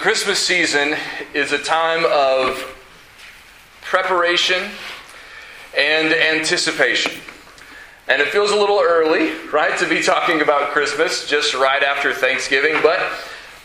Christmas 0.00 0.38
season 0.38 0.94
is 1.34 1.50
a 1.50 1.58
time 1.58 2.04
of 2.06 2.56
preparation 3.80 4.70
and 5.76 6.14
anticipation. 6.14 7.20
And 8.06 8.22
it 8.22 8.28
feels 8.28 8.52
a 8.52 8.56
little 8.56 8.80
early, 8.80 9.32
right, 9.52 9.76
to 9.80 9.88
be 9.88 10.00
talking 10.00 10.40
about 10.40 10.70
Christmas 10.70 11.26
just 11.26 11.52
right 11.52 11.82
after 11.82 12.14
Thanksgiving, 12.14 12.76
but 12.80 13.00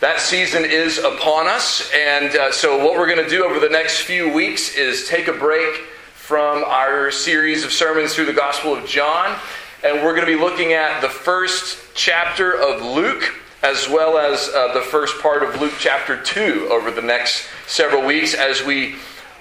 that 0.00 0.18
season 0.18 0.64
is 0.64 0.98
upon 0.98 1.46
us. 1.46 1.88
And 1.94 2.34
uh, 2.34 2.50
so, 2.50 2.84
what 2.84 2.98
we're 2.98 3.06
going 3.06 3.24
to 3.24 3.30
do 3.30 3.44
over 3.44 3.60
the 3.60 3.68
next 3.68 4.00
few 4.00 4.32
weeks 4.32 4.74
is 4.74 5.06
take 5.06 5.28
a 5.28 5.32
break 5.32 5.76
from 6.14 6.64
our 6.64 7.12
series 7.12 7.62
of 7.62 7.72
sermons 7.72 8.12
through 8.12 8.26
the 8.26 8.32
Gospel 8.32 8.74
of 8.74 8.84
John. 8.86 9.38
And 9.84 10.02
we're 10.02 10.16
going 10.16 10.26
to 10.26 10.36
be 10.36 10.40
looking 10.40 10.72
at 10.72 11.00
the 11.00 11.08
first 11.08 11.78
chapter 11.94 12.60
of 12.60 12.82
Luke 12.82 13.22
as 13.64 13.88
well 13.88 14.18
as 14.18 14.50
uh, 14.50 14.74
the 14.74 14.82
first 14.82 15.18
part 15.22 15.42
of 15.42 15.58
Luke 15.58 15.72
chapter 15.78 16.20
2 16.20 16.68
over 16.70 16.90
the 16.90 17.00
next 17.00 17.48
several 17.66 18.04
weeks 18.04 18.34
as 18.34 18.62
we 18.62 18.96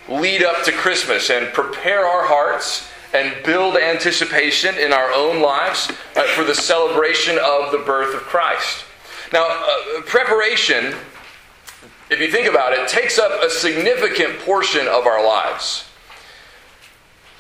lead 0.08 0.42
up 0.42 0.64
to 0.64 0.72
Christmas 0.72 1.30
and 1.30 1.54
prepare 1.54 2.06
our 2.06 2.26
hearts 2.26 2.88
and 3.14 3.36
build 3.44 3.76
anticipation 3.76 4.78
in 4.78 4.94
our 4.94 5.12
own 5.12 5.42
lives 5.42 5.92
uh, 6.16 6.24
for 6.36 6.46
the 6.46 6.56
celebration 6.56 7.38
of 7.38 7.74
the 7.74 7.80
birth 7.80 8.16
of 8.16 8.22
Christ. 8.22 8.86
Now, 9.34 9.46
uh, 9.46 10.02
preparation, 10.04 10.96
if 12.10 12.22
you 12.22 12.32
think 12.32 12.48
about 12.48 12.72
it, 12.72 12.88
takes 12.88 13.20
up 13.20 13.44
a 13.44 13.50
significant 13.50 14.40
portion 14.40 14.88
of 14.88 15.06
our 15.06 15.26
lives. 15.26 15.84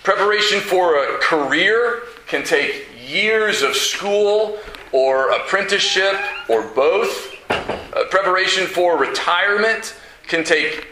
Preparation 0.03 0.59
for 0.59 1.01
a 1.01 1.17
career 1.19 2.03
can 2.33 2.43
take 2.43 2.87
years 3.07 3.61
of 3.61 3.75
school 3.75 4.57
or 4.91 5.29
apprenticeship 5.33 6.15
or 6.49 6.63
both. 6.63 7.31
Uh, 7.47 8.05
preparation 8.09 8.65
for 8.65 8.97
retirement 8.97 9.95
can 10.25 10.43
take 10.43 10.87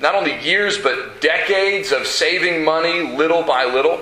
not 0.00 0.14
only 0.14 0.40
years 0.40 0.78
but 0.78 1.20
decades 1.20 1.92
of 1.92 2.06
saving 2.06 2.64
money 2.64 3.14
little 3.14 3.42
by 3.42 3.66
little. 3.66 4.00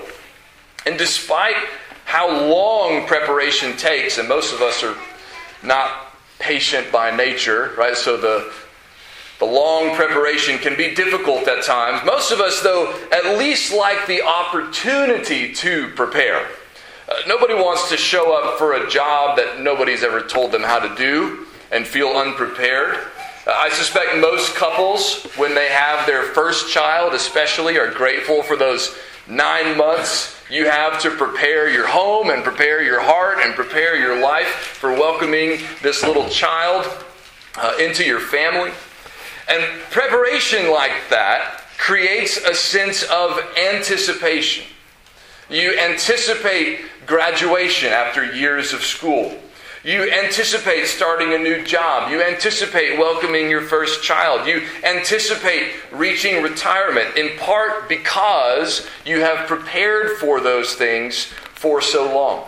And 0.87 0.97
despite 0.97 1.57
how 2.05 2.31
long 2.31 3.05
preparation 3.09 3.77
takes, 3.77 4.19
and 4.19 4.29
most 4.29 4.55
of 4.55 4.61
us 4.61 4.85
are 4.85 4.97
not 5.65 6.15
patient 6.39 6.93
by 6.93 7.11
nature, 7.11 7.75
right? 7.77 7.97
So 7.97 8.17
the 8.17 8.53
the 9.41 9.47
long 9.47 9.97
preparation 9.97 10.59
can 10.59 10.77
be 10.77 10.95
difficult 10.95 11.49
at 11.49 11.65
times. 11.65 12.05
Most 12.05 12.31
of 12.31 12.41
us, 12.41 12.61
though, 12.61 12.95
at 13.11 13.39
least 13.39 13.73
like 13.73 14.07
the 14.07 14.21
opportunity 14.23 15.53
to 15.55 15.89
prepare. 15.97 16.47
Nobody 17.27 17.55
wants 17.55 17.89
to 17.91 17.97
show 17.97 18.33
up 18.35 18.59
for 18.59 18.75
a 18.75 18.89
job 18.89 19.37
that 19.37 19.61
nobody's 19.61 20.03
ever 20.03 20.21
told 20.21 20.53
them 20.53 20.63
how 20.63 20.79
to 20.79 20.95
do 20.95 21.47
and 21.73 21.87
feel 21.87 22.09
unprepared. 22.11 22.97
Uh, 23.47 23.53
I 23.53 23.71
suspect 23.71 24.17
most 24.17 24.55
couples, 24.55 25.25
when 25.37 25.55
they 25.55 25.69
have 25.69 26.07
their 26.07 26.23
first 26.23 26.71
child, 26.73 27.15
especially, 27.15 27.79
are 27.79 27.91
grateful 27.91 28.43
for 28.43 28.57
those 28.57 28.97
nine 29.29 29.77
months 29.77 30.37
you 30.51 30.69
have 30.69 31.01
to 31.03 31.11
prepare 31.11 31.71
your 31.71 31.87
home 31.87 32.31
and 32.31 32.43
prepare 32.43 32.83
your 32.83 33.01
heart 33.01 33.39
and 33.41 33.55
prepare 33.55 33.97
your 33.97 34.21
life 34.21 34.49
for 34.49 34.93
welcoming 34.93 35.61
this 35.81 36.03
little 36.03 36.29
child 36.29 36.87
uh, 37.57 37.77
into 37.79 38.05
your 38.05 38.19
family. 38.19 38.73
And 39.49 39.65
preparation 39.91 40.71
like 40.73 40.93
that 41.11 41.63
creates 41.79 42.37
a 42.37 42.55
sense 42.55 43.05
of 43.05 43.39
anticipation. 43.57 44.65
You 45.49 45.79
anticipate 45.79 46.81
graduation 47.11 47.93
after 47.93 48.25
years 48.25 48.73
of 48.73 48.83
school. 48.83 49.37
You 49.83 50.09
anticipate 50.13 50.87
starting 50.87 51.35
a 51.35 51.39
new 51.39 51.65
job. 51.65 52.13
You 52.13 52.23
anticipate 52.23 52.99
welcoming 52.99 53.51
your 53.51 53.63
first 53.63 54.05
child. 54.05 54.47
You 54.47 54.63
anticipate 54.85 55.73
reaching 55.91 56.41
retirement, 56.41 57.17
in 57.17 57.37
part 57.39 57.89
because 57.89 58.87
you 59.05 59.21
have 59.21 59.49
prepared 59.49 60.19
for 60.19 60.41
those 60.41 60.75
things 60.75 61.25
for 61.55 61.81
so 61.81 62.15
long. 62.15 62.47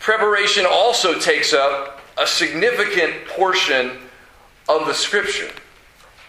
Preparation 0.00 0.66
also 0.68 1.18
takes 1.18 1.54
up 1.54 2.00
a 2.18 2.26
significant 2.26 3.26
portion 3.26 3.96
of 4.68 4.86
the 4.86 4.94
scripture. 4.94 5.50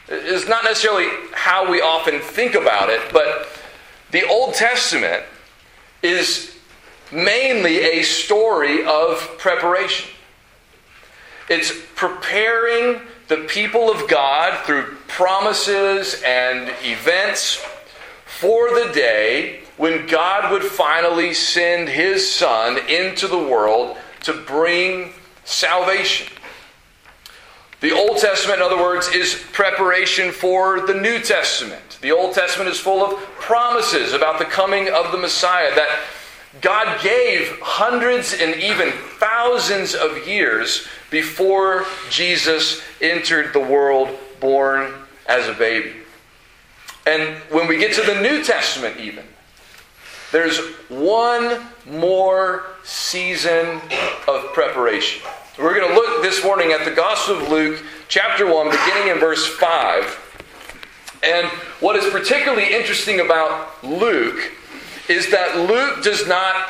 It's 0.07 0.47
not 0.47 0.63
necessarily 0.63 1.07
how 1.33 1.69
we 1.69 1.81
often 1.81 2.19
think 2.19 2.55
about 2.55 2.89
it, 2.89 3.01
but 3.11 3.49
the 4.11 4.27
Old 4.27 4.53
Testament 4.53 5.23
is 6.03 6.55
mainly 7.11 7.77
a 7.79 8.03
story 8.03 8.85
of 8.85 9.17
preparation. 9.37 10.09
It's 11.49 11.73
preparing 11.95 13.01
the 13.27 13.45
people 13.47 13.89
of 13.89 14.09
God 14.09 14.65
through 14.65 14.95
promises 15.07 16.21
and 16.25 16.69
events 16.83 17.63
for 18.25 18.69
the 18.69 18.91
day 18.93 19.61
when 19.77 20.07
God 20.07 20.51
would 20.51 20.63
finally 20.63 21.33
send 21.33 21.89
his 21.89 22.29
Son 22.29 22.77
into 22.89 23.27
the 23.27 23.37
world 23.37 23.97
to 24.23 24.33
bring 24.33 25.13
salvation. 25.43 26.27
The 27.81 27.91
Old 27.91 28.19
Testament, 28.19 28.59
in 28.59 28.65
other 28.65 28.77
words, 28.77 29.07
is 29.09 29.43
preparation 29.53 30.31
for 30.31 30.81
the 30.85 30.93
New 30.93 31.19
Testament. 31.19 31.97
The 32.01 32.11
Old 32.11 32.35
Testament 32.35 32.69
is 32.69 32.79
full 32.79 33.03
of 33.03 33.19
promises 33.39 34.13
about 34.13 34.37
the 34.37 34.45
coming 34.45 34.87
of 34.87 35.11
the 35.11 35.17
Messiah 35.17 35.73
that 35.73 36.03
God 36.61 37.01
gave 37.01 37.57
hundreds 37.59 38.33
and 38.39 38.55
even 38.55 38.91
thousands 39.17 39.95
of 39.95 40.27
years 40.27 40.87
before 41.09 41.85
Jesus 42.11 42.81
entered 43.01 43.51
the 43.51 43.59
world 43.59 44.15
born 44.39 44.93
as 45.25 45.47
a 45.47 45.53
baby. 45.53 45.93
And 47.07 47.35
when 47.49 47.67
we 47.67 47.77
get 47.77 47.93
to 47.93 48.01
the 48.01 48.21
New 48.21 48.43
Testament, 48.43 48.97
even, 48.99 49.23
there's 50.31 50.59
one 50.87 51.65
more 51.87 52.63
season 52.83 53.81
of 54.27 54.53
preparation. 54.53 55.23
We're 55.59 55.77
going 55.77 55.89
to 55.89 55.93
look 55.93 56.23
this 56.23 56.45
morning 56.45 56.71
at 56.71 56.85
the 56.85 56.91
Gospel 56.91 57.35
of 57.35 57.49
Luke, 57.49 57.83
chapter 58.07 58.49
1, 58.49 58.69
beginning 58.69 59.09
in 59.09 59.19
verse 59.19 59.45
5. 59.45 61.19
And 61.23 61.45
what 61.81 61.97
is 61.97 62.09
particularly 62.09 62.73
interesting 62.73 63.19
about 63.19 63.83
Luke 63.83 64.49
is 65.09 65.29
that 65.31 65.57
Luke 65.57 66.05
does 66.05 66.25
not 66.25 66.69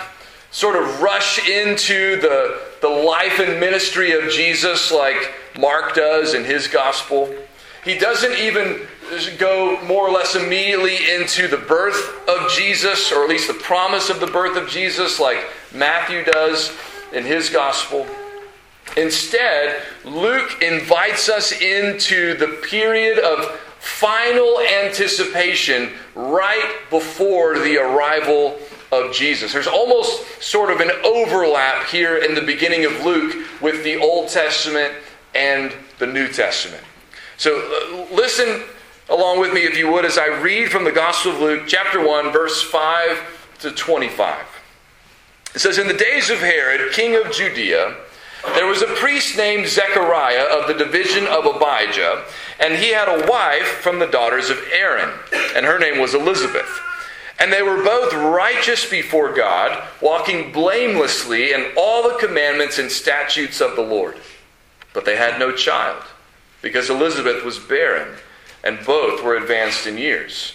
sort 0.50 0.76
of 0.76 1.00
rush 1.00 1.48
into 1.48 2.20
the, 2.22 2.60
the 2.82 2.90
life 2.90 3.40
and 3.40 3.60
ministry 3.60 4.14
of 4.14 4.32
Jesus 4.32 4.92
like 4.92 5.32
Mark 5.60 5.94
does 5.94 6.34
in 6.34 6.44
his 6.44 6.68
gospel. 6.68 7.32
He 7.86 8.00
doesn't 8.00 8.34
even 8.40 8.88
go 9.38 9.80
more 9.86 10.08
or 10.08 10.12
less 10.12 10.36
immediately 10.36 10.98
into 11.14 11.48
the 11.48 11.58
birth 11.58 12.28
of 12.28 12.50
Jesus, 12.50 13.12
or 13.12 13.24
at 13.24 13.30
least 13.30 13.48
the 13.48 13.54
promise 13.54 14.10
of 14.10 14.20
the 14.20 14.28
birth 14.28 14.58
of 14.58 14.68
Jesus, 14.68 15.20
like 15.20 15.38
Matthew 15.72 16.24
does 16.24 16.76
in 17.14 17.26
his 17.26 17.52
gospel. 17.52 18.08
Instead, 18.98 19.82
Luke 20.04 20.62
invites 20.62 21.30
us 21.30 21.52
into 21.52 22.36
the 22.36 22.60
period 22.68 23.20
of 23.20 23.46
final 23.80 24.60
anticipation 24.60 25.92
right 26.14 26.76
before 26.90 27.58
the 27.60 27.78
arrival 27.78 28.60
of 28.92 29.14
Jesus. 29.14 29.54
There's 29.54 29.68
almost 29.68 30.42
sort 30.42 30.70
of 30.70 30.82
an 30.82 30.92
overlap 31.04 31.88
here 31.88 32.18
in 32.18 32.36
the 32.36 32.42
beginning 32.42 32.86
of 32.86 33.04
Luke 33.04 33.48
with 33.62 33.84
the 33.84 33.98
Old 33.98 34.30
Testament 34.30 34.94
and 35.34 35.74
the 35.98 36.08
New 36.08 36.28
Testament. 36.28 36.84
So 37.38 37.58
uh, 37.58 38.14
listen 38.14 38.64
along 39.10 39.40
with 39.40 39.54
me, 39.54 39.62
if 39.62 39.78
you 39.78 39.92
would, 39.92 40.06
as 40.06 40.18
I 40.18 40.28
read 40.28 40.70
from 40.70 40.84
the 40.84 40.92
Gospel 40.92 41.32
of 41.34 41.40
Luke, 41.40 41.64
chapter 41.68 42.06
1, 42.06 42.32
verse 42.32 42.62
5 42.62 43.56
to 43.60 43.72
25. 43.72 44.46
It 45.54 45.60
says, 45.60 45.78
In 45.78 45.88
the 45.88 45.94
days 45.94 46.30
of 46.30 46.40
Herod, 46.40 46.94
king 46.94 47.16
of 47.16 47.32
Judea, 47.32 47.96
there 48.56 48.66
was 48.66 48.82
a 48.82 48.88
priest 48.88 49.38
named 49.38 49.68
Zechariah 49.68 50.44
of 50.44 50.68
the 50.68 50.74
division 50.74 51.28
of 51.28 51.46
Abijah, 51.46 52.26
and 52.60 52.76
he 52.76 52.92
had 52.92 53.08
a 53.08 53.30
wife 53.30 53.68
from 53.68 54.00
the 54.00 54.08
daughters 54.08 54.50
of 54.50 54.60
Aaron, 54.72 55.12
and 55.56 55.66
her 55.66 55.78
name 55.78 56.00
was 56.00 56.14
Elizabeth. 56.14 56.70
And 57.40 57.52
they 57.52 57.62
were 57.62 57.84
both 57.84 58.14
righteous 58.14 58.88
before 58.88 59.34
God, 59.34 59.88
walking 60.00 60.52
blamelessly 60.52 61.54
in 61.54 61.72
all 61.76 62.04
the 62.04 62.18
commandments 62.18 62.78
and 62.78 62.92
statutes 62.92 63.62
of 63.62 63.76
the 63.76 63.82
Lord. 63.82 64.18
But 64.94 65.06
they 65.06 65.18
had 65.18 65.40
no 65.40 65.52
child, 65.52 66.04
because 66.62 66.90
Elizabeth 66.90 67.44
was 67.44 67.60
barren, 67.60 68.16
and 68.64 68.86
both 68.86 69.24
were 69.24 69.36
advanced 69.36 69.88
in 69.88 69.98
years. 69.98 70.54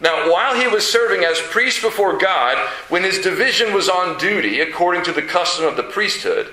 Now, 0.00 0.30
while 0.30 0.54
he 0.54 0.66
was 0.66 0.86
serving 0.86 1.24
as 1.24 1.40
priest 1.40 1.80
before 1.80 2.18
God, 2.18 2.58
when 2.88 3.04
his 3.04 3.20
division 3.20 3.72
was 3.72 3.88
on 3.88 4.18
duty, 4.18 4.60
according 4.60 5.04
to 5.04 5.12
the 5.12 5.22
custom 5.22 5.64
of 5.64 5.76
the 5.76 5.82
priesthood, 5.82 6.52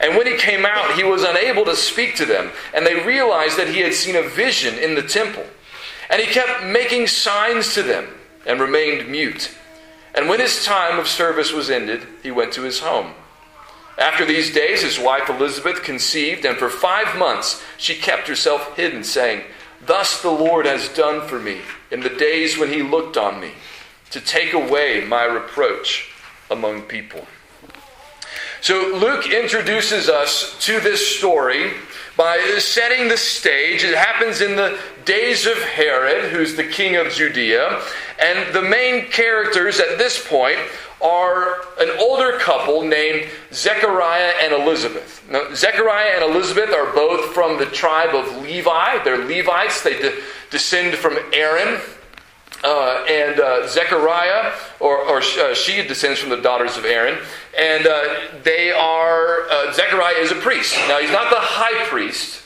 And 0.00 0.16
when 0.16 0.26
he 0.26 0.36
came 0.36 0.64
out, 0.64 0.94
he 0.94 1.04
was 1.04 1.22
unable 1.22 1.64
to 1.66 1.76
speak 1.76 2.16
to 2.16 2.24
them, 2.24 2.50
and 2.74 2.86
they 2.86 3.04
realized 3.04 3.58
that 3.58 3.68
he 3.68 3.80
had 3.80 3.92
seen 3.92 4.16
a 4.16 4.22
vision 4.22 4.78
in 4.78 4.94
the 4.94 5.02
temple. 5.02 5.44
And 6.08 6.20
he 6.20 6.32
kept 6.32 6.64
making 6.64 7.06
signs 7.06 7.74
to 7.74 7.82
them 7.82 8.08
and 8.46 8.60
remained 8.60 9.08
mute. 9.08 9.54
And 10.14 10.28
when 10.28 10.40
his 10.40 10.64
time 10.64 10.98
of 10.98 11.06
service 11.06 11.52
was 11.52 11.70
ended, 11.70 12.02
he 12.22 12.30
went 12.30 12.52
to 12.54 12.62
his 12.62 12.80
home. 12.80 13.14
After 13.98 14.24
these 14.24 14.52
days, 14.52 14.82
his 14.82 14.98
wife 14.98 15.28
Elizabeth 15.28 15.82
conceived, 15.82 16.46
and 16.46 16.56
for 16.56 16.70
five 16.70 17.18
months 17.18 17.62
she 17.76 17.94
kept 17.94 18.26
herself 18.26 18.74
hidden, 18.76 19.04
saying, 19.04 19.42
Thus 19.84 20.22
the 20.22 20.30
Lord 20.30 20.64
has 20.64 20.88
done 20.88 21.28
for 21.28 21.38
me 21.38 21.60
in 21.90 22.00
the 22.00 22.08
days 22.08 22.56
when 22.56 22.72
he 22.72 22.82
looked 22.82 23.18
on 23.18 23.40
me 23.40 23.52
to 24.10 24.20
take 24.20 24.54
away 24.54 25.04
my 25.06 25.24
reproach 25.24 26.10
among 26.50 26.82
people. 26.82 27.26
So 28.60 28.94
Luke 28.94 29.30
introduces 29.30 30.08
us 30.08 30.56
to 30.66 30.80
this 30.80 31.16
story 31.16 31.72
by 32.16 32.58
setting 32.58 33.08
the 33.08 33.16
stage. 33.16 33.82
It 33.82 33.96
happens 33.96 34.42
in 34.42 34.56
the 34.56 34.78
days 35.06 35.46
of 35.46 35.56
Herod, 35.56 36.30
who's 36.30 36.56
the 36.56 36.64
king 36.64 36.96
of 36.96 37.10
Judea, 37.10 37.82
and 38.18 38.54
the 38.54 38.60
main 38.60 39.06
characters 39.06 39.80
at 39.80 39.96
this 39.96 40.22
point 40.28 40.58
are 41.00 41.62
an 41.78 41.90
older 41.98 42.38
couple 42.38 42.82
named 42.82 43.30
Zechariah 43.52 44.34
and 44.42 44.52
Elizabeth. 44.52 45.26
Now, 45.30 45.54
Zechariah 45.54 46.20
and 46.20 46.34
Elizabeth 46.34 46.70
are 46.70 46.92
both 46.92 47.32
from 47.32 47.58
the 47.58 47.64
tribe 47.64 48.14
of 48.14 48.42
Levi. 48.42 49.02
They're 49.02 49.24
Levites, 49.24 49.82
they 49.82 49.98
de- 49.98 50.20
descend 50.50 50.94
from 50.96 51.16
Aaron. 51.32 51.80
Uh, 52.62 53.04
and 53.08 53.40
uh, 53.40 53.66
Zechariah, 53.66 54.52
or, 54.80 54.98
or 54.98 55.18
uh, 55.18 55.54
she 55.54 55.82
descends 55.82 56.20
from 56.20 56.28
the 56.28 56.36
daughters 56.36 56.76
of 56.76 56.84
Aaron, 56.84 57.18
and 57.56 57.86
uh, 57.86 58.02
they 58.42 58.70
are, 58.70 59.48
uh, 59.48 59.72
Zechariah 59.72 60.16
is 60.16 60.30
a 60.30 60.34
priest. 60.34 60.76
Now, 60.86 60.98
he's 60.98 61.10
not 61.10 61.30
the 61.30 61.40
high 61.40 61.86
priest, 61.86 62.42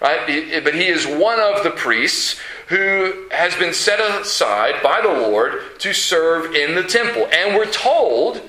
right? 0.00 0.20
But 0.64 0.74
he 0.74 0.86
is 0.86 1.06
one 1.06 1.38
of 1.38 1.62
the 1.62 1.70
priests 1.70 2.40
who 2.68 3.26
has 3.32 3.54
been 3.56 3.74
set 3.74 4.00
aside 4.00 4.82
by 4.82 5.00
the 5.02 5.08
Lord 5.08 5.78
to 5.80 5.92
serve 5.92 6.54
in 6.54 6.74
the 6.74 6.84
temple. 6.84 7.26
And 7.32 7.54
we're 7.54 7.70
told 7.70 8.40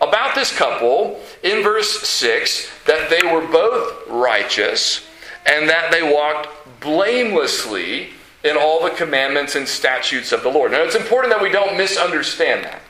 about 0.00 0.34
this 0.34 0.54
couple 0.56 1.20
in 1.42 1.62
verse 1.62 2.02
6 2.02 2.70
that 2.86 3.08
they 3.08 3.22
were 3.22 3.46
both 3.48 4.08
righteous 4.08 5.06
and 5.46 5.68
that 5.68 5.90
they 5.90 6.02
walked 6.02 6.48
blamelessly 6.80 8.10
in 8.44 8.56
all 8.56 8.82
the 8.82 8.90
commandments 8.90 9.54
and 9.54 9.66
statutes 9.66 10.32
of 10.32 10.42
the 10.42 10.48
Lord. 10.48 10.72
Now, 10.72 10.82
it's 10.82 10.96
important 10.96 11.32
that 11.32 11.42
we 11.42 11.50
don't 11.50 11.76
misunderstand 11.76 12.64
that. 12.64 12.80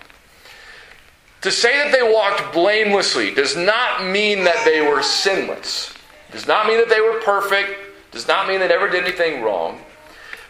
To 1.42 1.50
say 1.50 1.76
that 1.76 1.92
they 1.92 2.02
walked 2.02 2.52
blamelessly 2.52 3.34
does 3.34 3.56
not 3.56 4.06
mean 4.06 4.44
that 4.44 4.64
they 4.64 4.80
were 4.80 5.02
sinless, 5.02 5.92
does 6.30 6.46
not 6.46 6.66
mean 6.66 6.78
that 6.78 6.88
they 6.88 7.00
were 7.00 7.20
perfect, 7.20 7.70
does 8.12 8.28
not 8.28 8.46
mean 8.46 8.60
they 8.60 8.68
never 8.68 8.88
did 8.88 9.04
anything 9.04 9.42
wrong. 9.42 9.80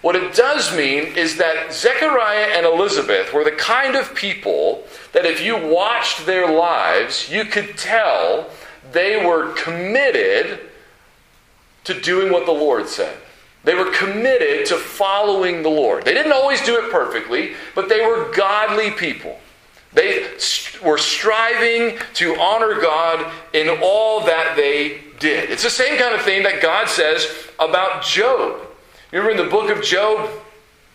What 0.03 0.17
it 0.17 0.35
does 0.35 0.77
mean 0.77 1.17
is 1.17 1.37
that 1.37 1.73
Zechariah 1.73 2.57
and 2.57 2.67
Elizabeth 2.67 3.33
were 3.33 3.45
the 3.45 3.53
kind 3.53 3.95
of 3.95 4.15
people 4.15 4.85
that 5.13 5.25
if 5.25 5.41
you 5.41 5.57
watched 5.57 6.27
their 6.27 6.53
lives, 6.53 7.31
you 7.31 7.45
could 7.45 7.79
tell 7.79 8.51
they 8.91 9.25
were 9.25 9.53
committed 9.53 10.59
to 11.85 12.01
doing 12.01 12.33
what 12.33 12.47
the 12.47 12.53
Lord 12.53 12.89
said. 12.89 13.17
They 13.65 13.75
were 13.75 13.91
committed 13.93 14.67
to 14.67 14.77
following 14.77 15.63
the 15.63 15.69
Lord. 15.69 16.05
They 16.05 16.15
didn't 16.15 16.33
always 16.33 16.61
do 16.63 16.85
it 16.85 16.91
perfectly, 16.91 17.55
but 17.75 17.89
they 17.89 18.05
were 18.05 18.33
godly 18.35 18.91
people. 18.91 19.39
They 19.93 20.29
were 20.83 20.99
striving 20.99 21.99
to 22.15 22.35
honor 22.41 22.81
God 22.81 23.31
in 23.53 23.69
all 23.83 24.25
that 24.25 24.57
they 24.57 25.03
did. 25.21 25.51
It's 25.51 25.63
the 25.63 25.71
same 25.71 25.99
kind 25.99 26.15
of 26.15 26.23
thing 26.23 26.43
that 26.43 26.61
God 26.63 26.89
says 26.89 27.29
about 27.61 28.03
Job. 28.03 28.61
Remember 29.13 29.31
in 29.31 29.37
the 29.37 29.51
book 29.51 29.71
of 29.71 29.85
Job, 29.85 30.31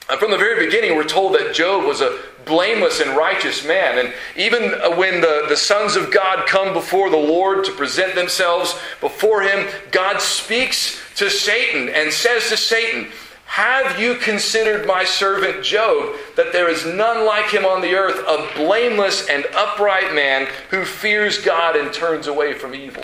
uh, 0.10 0.18
from 0.18 0.32
the 0.32 0.38
very 0.38 0.65
beginning, 0.65 0.96
we're 0.96 1.03
told 1.03 1.34
that 1.36 1.53
Job 1.53 1.86
was 1.86 2.01
a 2.01 2.20
blameless 2.48 3.00
and 3.00 3.16
righteous 3.16 3.66
man. 3.66 4.00
And 4.00 4.13
even 4.36 4.72
when 4.98 5.22
the, 5.22 5.46
the 5.50 5.58
sons 5.58 5.96
of 5.96 6.12
God 6.12 6.48
come 6.48 6.74
before 6.74 7.10
the 7.10 7.18
Lord 7.18 7.66
to 7.66 7.72
present 7.72 8.16
themselves 8.16 8.77
before 9.01 9.42
him, 9.42 9.68
God 9.92 10.22
speaks 10.22 11.00
to 11.16 11.30
Satan 11.30 11.89
and 11.89 12.12
says 12.12 12.50
to 12.50 12.58
Satan, 12.58 13.12
Have 13.46 14.00
you 14.00 14.16
considered 14.16 14.88
my 14.88 15.04
servant 15.04 15.63
Job, 15.63 16.16
that 16.36 16.54
there 16.54 16.70
is 16.70 16.86
none 16.86 17.25
like 17.25 17.51
him 17.51 17.66
on 17.66 17.82
the 17.82 17.96
earth, 17.96 18.20
a 18.27 18.50
blameless 18.58 19.27
and 19.30 19.46
upright 19.56 20.13
man 20.13 20.48
who 20.70 20.86
fears 20.86 21.39
God 21.39 21.75
and 21.75 21.94
turns 21.94 22.27
away 22.27 22.54
from 22.54 22.74
evil? 22.74 23.04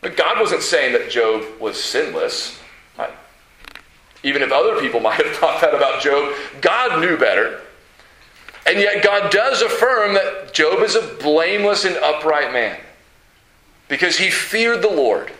But 0.00 0.16
God 0.16 0.40
wasn't 0.40 0.62
saying 0.62 0.92
that 0.92 1.10
Job 1.10 1.44
was 1.60 1.82
sinless. 1.82 2.58
Even 4.22 4.42
if 4.42 4.50
other 4.52 4.80
people 4.80 5.00
might 5.08 5.24
have 5.24 5.36
thought 5.36 5.60
that 5.60 5.74
about 5.74 6.02
Job, 6.02 6.34
God 6.60 7.00
knew 7.00 7.16
better. 7.16 7.62
And 8.68 8.78
yet, 8.78 9.02
God 9.02 9.32
does 9.32 9.62
affirm 9.62 10.12
that 10.12 10.52
Job 10.52 10.80
is 10.80 10.94
a 10.94 11.00
blameless 11.00 11.86
and 11.86 11.96
upright 11.96 12.52
man 12.52 12.78
because 13.88 14.18
he 14.18 14.30
feared 14.30 14.82
the 14.82 14.90
Lord 14.90 15.32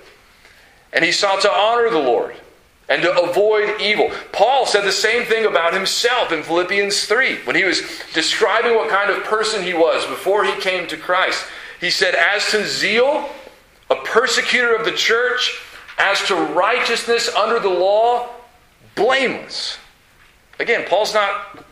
and 0.95 1.05
he 1.05 1.13
sought 1.13 1.43
to 1.43 1.53
honor 1.53 1.91
the 1.91 1.99
Lord 1.99 2.35
and 2.89 3.03
to 3.03 3.21
avoid 3.21 3.83
evil. 3.83 4.11
Paul 4.33 4.65
said 4.65 4.85
the 4.85 4.93
same 4.93 5.27
thing 5.27 5.45
about 5.45 5.75
himself 5.75 6.33
in 6.33 6.43
Philippians 6.43 7.05
3 7.05 7.45
when 7.45 7.55
he 7.55 7.65
was 7.65 7.83
describing 8.15 8.75
what 8.75 8.89
kind 8.89 9.11
of 9.11 9.23
person 9.25 9.63
he 9.63 9.75
was 9.75 10.07
before 10.07 10.47
he 10.47 10.59
came 10.63 10.87
to 10.87 10.97
Christ. 10.97 11.45
He 11.83 11.91
said, 11.91 12.15
As 12.15 12.51
to 12.53 12.67
zeal, 12.67 13.29
a 13.91 13.97
persecutor 13.97 14.75
of 14.75 14.87
the 14.87 14.93
church, 14.93 15.61
as 15.99 16.27
to 16.29 16.35
righteousness 16.35 17.29
under 17.35 17.61
the 17.61 17.69
law, 17.69 18.31
blameless. 18.95 19.77
Again, 20.59 20.87
Paul's 20.89 21.13
not 21.13 21.63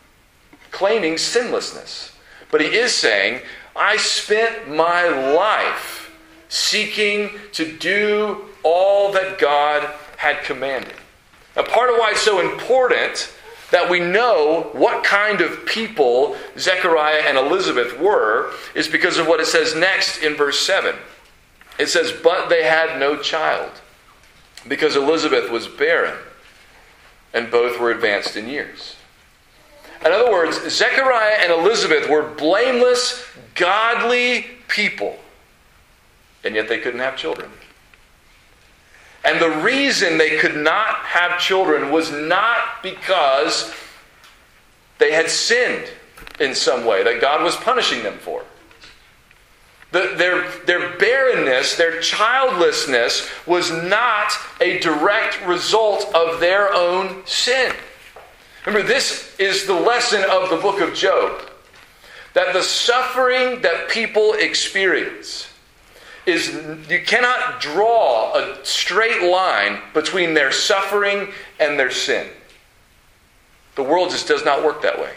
claiming 0.76 1.16
sinlessness. 1.16 2.12
But 2.50 2.60
he 2.60 2.66
is 2.66 2.92
saying, 2.92 3.40
I 3.74 3.96
spent 3.96 4.68
my 4.68 5.08
life 5.08 6.12
seeking 6.50 7.30
to 7.52 7.76
do 7.78 8.44
all 8.62 9.10
that 9.12 9.38
God 9.38 9.88
had 10.18 10.44
commanded. 10.44 10.92
Now, 11.56 11.62
part 11.62 11.88
of 11.88 11.96
why 11.96 12.10
it's 12.10 12.20
so 12.20 12.40
important 12.40 13.32
that 13.70 13.88
we 13.90 14.00
know 14.00 14.68
what 14.72 15.02
kind 15.02 15.40
of 15.40 15.64
people 15.64 16.36
Zechariah 16.58 17.22
and 17.26 17.38
Elizabeth 17.38 17.98
were 17.98 18.52
is 18.74 18.86
because 18.86 19.16
of 19.16 19.26
what 19.26 19.40
it 19.40 19.46
says 19.46 19.74
next 19.74 20.22
in 20.22 20.34
verse 20.36 20.60
7. 20.60 20.94
It 21.78 21.88
says, 21.88 22.12
But 22.12 22.48
they 22.48 22.64
had 22.64 23.00
no 23.00 23.16
child, 23.16 23.72
because 24.68 24.94
Elizabeth 24.94 25.50
was 25.50 25.68
barren, 25.68 26.18
and 27.32 27.50
both 27.50 27.80
were 27.80 27.90
advanced 27.90 28.36
in 28.36 28.46
years. 28.46 28.96
In 30.04 30.12
other 30.12 30.30
words, 30.30 30.58
Zechariah 30.68 31.38
and 31.40 31.52
Elizabeth 31.52 32.08
were 32.08 32.22
blameless, 32.22 33.24
godly 33.54 34.46
people, 34.68 35.18
and 36.44 36.54
yet 36.54 36.68
they 36.68 36.78
couldn't 36.78 37.00
have 37.00 37.16
children. 37.16 37.50
And 39.24 39.40
the 39.40 39.50
reason 39.62 40.18
they 40.18 40.38
could 40.38 40.56
not 40.56 40.98
have 40.98 41.40
children 41.40 41.90
was 41.90 42.12
not 42.12 42.82
because 42.82 43.74
they 44.98 45.12
had 45.12 45.28
sinned 45.28 45.90
in 46.38 46.54
some 46.54 46.84
way 46.84 47.02
that 47.02 47.20
God 47.20 47.42
was 47.42 47.56
punishing 47.56 48.02
them 48.02 48.18
for. 48.18 48.44
The, 49.92 50.14
their, 50.16 50.48
their 50.66 50.96
barrenness, 50.98 51.76
their 51.76 52.00
childlessness, 52.00 53.28
was 53.46 53.70
not 53.70 54.32
a 54.60 54.78
direct 54.78 55.44
result 55.46 56.12
of 56.14 56.40
their 56.40 56.72
own 56.72 57.22
sin. 57.24 57.72
Remember, 58.66 58.86
this 58.86 59.34
is 59.38 59.64
the 59.66 59.74
lesson 59.74 60.24
of 60.28 60.50
the 60.50 60.56
book 60.56 60.80
of 60.80 60.92
Job 60.92 61.40
that 62.34 62.52
the 62.52 62.62
suffering 62.62 63.62
that 63.62 63.88
people 63.88 64.34
experience 64.34 65.48
is 66.26 66.52
you 66.90 67.00
cannot 67.00 67.60
draw 67.60 68.34
a 68.34 68.58
straight 68.64 69.22
line 69.22 69.80
between 69.94 70.34
their 70.34 70.50
suffering 70.50 71.32
and 71.60 71.78
their 71.78 71.90
sin. 71.90 72.26
The 73.76 73.84
world 73.84 74.10
just 74.10 74.26
does 74.26 74.44
not 74.44 74.64
work 74.64 74.82
that 74.82 74.98
way. 74.98 75.12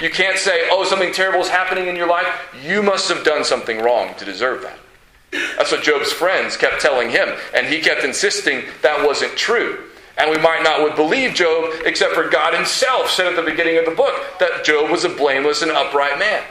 You 0.00 0.10
can't 0.10 0.38
say, 0.38 0.68
oh, 0.70 0.84
something 0.84 1.12
terrible 1.12 1.40
is 1.40 1.48
happening 1.48 1.86
in 1.86 1.96
your 1.96 2.08
life. 2.08 2.26
You 2.62 2.82
must 2.82 3.08
have 3.08 3.24
done 3.24 3.44
something 3.44 3.78
wrong 3.78 4.14
to 4.16 4.24
deserve 4.24 4.62
that. 4.62 4.78
That's 5.56 5.72
what 5.72 5.82
Job's 5.82 6.12
friends 6.12 6.56
kept 6.56 6.80
telling 6.82 7.10
him, 7.10 7.28
and 7.54 7.66
he 7.66 7.80
kept 7.80 8.04
insisting 8.04 8.64
that 8.82 9.04
wasn't 9.04 9.36
true. 9.36 9.84
And 10.16 10.30
we 10.30 10.38
might 10.38 10.62
not 10.62 10.82
would 10.82 10.94
believe 10.94 11.34
Job, 11.34 11.72
except 11.84 12.14
for 12.14 12.28
God 12.28 12.54
himself 12.54 13.10
said 13.10 13.26
at 13.26 13.36
the 13.36 13.42
beginning 13.42 13.78
of 13.78 13.84
the 13.84 13.90
book 13.90 14.14
that 14.38 14.64
Job 14.64 14.90
was 14.90 15.04
a 15.04 15.08
blameless 15.08 15.62
and 15.62 15.70
upright 15.70 16.18
man. 16.18 16.44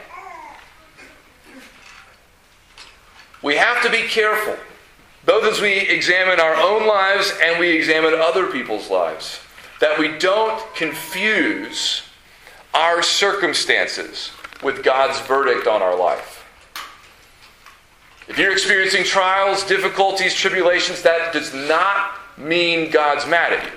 We 3.41 3.55
have 3.55 3.82
to 3.84 3.89
be 3.89 4.03
careful, 4.03 4.58
both 5.25 5.43
as 5.46 5.62
we 5.62 5.79
examine 5.79 6.39
our 6.39 6.55
own 6.55 6.88
lives 6.88 7.34
and 7.41 7.60
we 7.60 7.70
examine 7.70 8.13
other 8.13 8.48
people's 8.48 8.89
lives, 8.89 9.39
that 9.79 9.98
we 9.98 10.17
don't 10.17 10.62
confuse 10.75 12.03
our 12.74 13.01
circumstances 13.01 14.32
with 14.62 14.84
God's 14.84 15.20
verdict 15.27 15.67
on 15.67 15.82
our 15.82 15.98
life. 15.98 16.46
If 18.27 18.38
you're 18.38 18.53
experiencing 18.53 19.03
trials, 19.03 19.65
difficulties, 19.65 20.34
tribulations, 20.34 21.01
that 21.01 21.34
does 21.34 21.53
not 21.53 22.17
mean 22.38 22.92
God's 22.92 23.25
mad 23.28 23.54
at 23.54 23.63
you. 23.63 23.72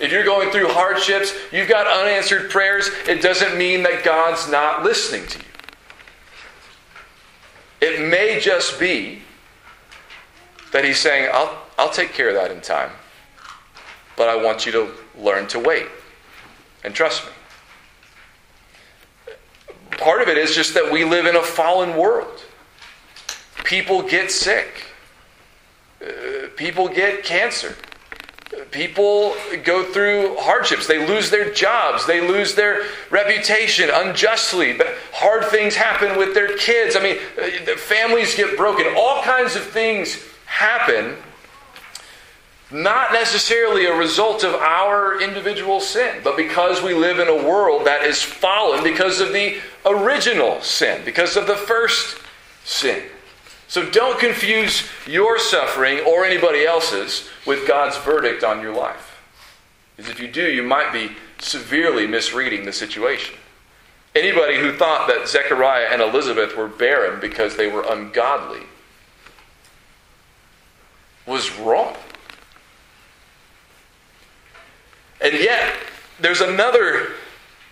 If 0.00 0.10
you're 0.10 0.24
going 0.24 0.50
through 0.50 0.68
hardships, 0.68 1.34
you've 1.52 1.68
got 1.68 1.86
unanswered 1.86 2.50
prayers, 2.50 2.90
it 3.06 3.20
doesn't 3.20 3.58
mean 3.58 3.82
that 3.82 4.02
God's 4.02 4.50
not 4.50 4.82
listening 4.82 5.26
to 5.28 5.38
you. 5.38 5.44
It 7.82 8.08
may 8.08 8.40
just 8.40 8.80
be 8.80 9.22
that 10.72 10.84
He's 10.84 10.98
saying, 10.98 11.30
I'll, 11.32 11.62
I'll 11.78 11.90
take 11.90 12.12
care 12.12 12.28
of 12.28 12.34
that 12.34 12.50
in 12.50 12.60
time, 12.62 12.90
but 14.16 14.28
I 14.28 14.42
want 14.42 14.64
you 14.64 14.72
to 14.72 14.90
learn 15.18 15.46
to 15.48 15.58
wait 15.58 15.86
and 16.82 16.94
trust 16.94 17.24
me. 17.26 17.32
Part 19.98 20.22
of 20.22 20.28
it 20.28 20.38
is 20.38 20.54
just 20.54 20.72
that 20.74 20.90
we 20.90 21.04
live 21.04 21.26
in 21.26 21.36
a 21.36 21.42
fallen 21.42 21.96
world. 21.96 22.40
People 23.64 24.02
get 24.02 24.30
sick 24.30 24.89
Uh, 26.02 26.48
people 26.56 26.88
get 26.88 27.24
cancer. 27.24 27.76
People 28.70 29.36
go 29.64 29.84
through 29.84 30.36
hardships. 30.38 30.86
They 30.86 31.06
lose 31.06 31.30
their 31.30 31.52
jobs. 31.52 32.06
They 32.06 32.20
lose 32.20 32.54
their 32.54 32.84
reputation 33.10 33.90
unjustly. 33.92 34.72
But 34.72 34.88
hard 35.12 35.44
things 35.46 35.76
happen 35.76 36.18
with 36.18 36.34
their 36.34 36.56
kids. 36.56 36.96
I 36.96 37.02
mean, 37.02 37.18
uh, 37.38 37.64
the 37.64 37.76
families 37.76 38.34
get 38.34 38.56
broken. 38.56 38.86
All 38.96 39.22
kinds 39.22 39.56
of 39.56 39.62
things 39.62 40.24
happen, 40.46 41.16
not 42.70 43.12
necessarily 43.12 43.86
a 43.86 43.96
result 43.96 44.42
of 44.42 44.54
our 44.54 45.20
individual 45.20 45.80
sin, 45.80 46.20
but 46.24 46.36
because 46.36 46.82
we 46.82 46.94
live 46.94 47.18
in 47.18 47.28
a 47.28 47.48
world 47.48 47.86
that 47.86 48.04
is 48.04 48.22
fallen 48.22 48.82
because 48.82 49.20
of 49.20 49.32
the 49.32 49.58
original 49.86 50.60
sin, 50.60 51.02
because 51.04 51.36
of 51.36 51.46
the 51.46 51.56
first 51.56 52.18
sin. 52.64 53.02
So 53.70 53.88
don't 53.88 54.18
confuse 54.18 54.82
your 55.06 55.38
suffering 55.38 56.00
or 56.00 56.24
anybody 56.24 56.66
else's 56.66 57.28
with 57.46 57.68
God's 57.68 57.96
verdict 57.98 58.42
on 58.42 58.60
your 58.60 58.74
life. 58.74 59.22
Because 59.96 60.10
if 60.10 60.18
you 60.18 60.26
do, 60.26 60.42
you 60.50 60.64
might 60.64 60.92
be 60.92 61.12
severely 61.38 62.04
misreading 62.04 62.64
the 62.64 62.72
situation. 62.72 63.36
Anybody 64.12 64.58
who 64.58 64.72
thought 64.72 65.06
that 65.06 65.28
Zechariah 65.28 65.86
and 65.92 66.02
Elizabeth 66.02 66.56
were 66.56 66.66
barren 66.66 67.20
because 67.20 67.56
they 67.56 67.68
were 67.68 67.84
ungodly 67.88 68.62
was 71.24 71.56
wrong. 71.60 71.94
And 75.20 75.34
yet, 75.34 75.76
there's 76.18 76.40
another 76.40 77.12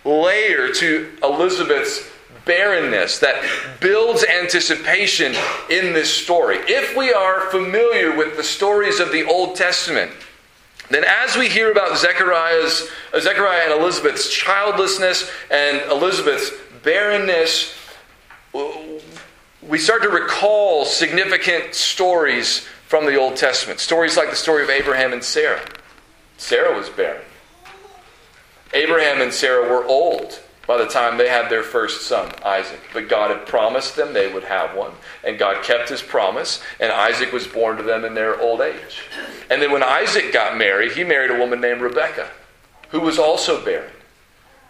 layer 0.05 0.71
to 0.75 1.11
Elizabeth's 1.21 2.09
barrenness 2.49 3.19
that 3.19 3.45
builds 3.79 4.25
anticipation 4.25 5.35
in 5.69 5.93
this 5.93 6.11
story. 6.11 6.57
If 6.67 6.97
we 6.97 7.13
are 7.13 7.41
familiar 7.51 8.17
with 8.17 8.37
the 8.37 8.43
stories 8.43 8.99
of 8.99 9.11
the 9.11 9.23
Old 9.23 9.55
Testament, 9.55 10.11
then 10.89 11.03
as 11.05 11.37
we 11.37 11.47
hear 11.47 11.71
about 11.71 11.99
Zechariah's, 11.99 12.89
uh, 13.13 13.19
Zechariah 13.19 13.71
and 13.71 13.79
Elizabeth's 13.79 14.33
childlessness 14.33 15.29
and 15.51 15.79
Elizabeth's 15.91 16.51
barrenness, 16.83 17.75
we 19.61 19.77
start 19.77 20.01
to 20.01 20.09
recall 20.09 20.85
significant 20.85 21.75
stories 21.75 22.65
from 22.87 23.05
the 23.05 23.15
Old 23.15 23.35
Testament. 23.35 23.79
Stories 23.79 24.17
like 24.17 24.31
the 24.31 24.35
story 24.35 24.63
of 24.63 24.71
Abraham 24.71 25.13
and 25.13 25.23
Sarah. 25.23 25.63
Sarah 26.37 26.75
was 26.75 26.89
barren. 26.89 27.21
Abraham 28.73 29.21
and 29.21 29.31
Sarah 29.31 29.69
were 29.69 29.85
old 29.85 30.39
by 30.69 30.77
the 30.77 30.85
time 30.85 31.17
they 31.17 31.27
had 31.27 31.49
their 31.49 31.63
first 31.63 32.03
son, 32.03 32.31
Isaac. 32.45 32.79
But 32.93 33.09
God 33.09 33.31
had 33.31 33.47
promised 33.47 33.95
them 33.95 34.13
they 34.13 34.31
would 34.31 34.43
have 34.43 34.77
one. 34.77 34.91
And 35.23 35.39
God 35.39 35.63
kept 35.63 35.89
his 35.89 36.03
promise, 36.03 36.61
and 36.79 36.91
Isaac 36.91 37.33
was 37.33 37.47
born 37.47 37.77
to 37.77 37.81
them 37.81 38.05
in 38.05 38.13
their 38.13 38.39
old 38.39 38.61
age. 38.61 39.01
And 39.49 39.59
then 39.59 39.71
when 39.71 39.81
Isaac 39.81 40.31
got 40.31 40.59
married, 40.59 40.91
he 40.91 41.03
married 41.03 41.31
a 41.31 41.39
woman 41.39 41.59
named 41.59 41.81
Rebekah, 41.81 42.29
who 42.89 42.99
was 42.99 43.17
also 43.17 43.65
barren. 43.65 43.89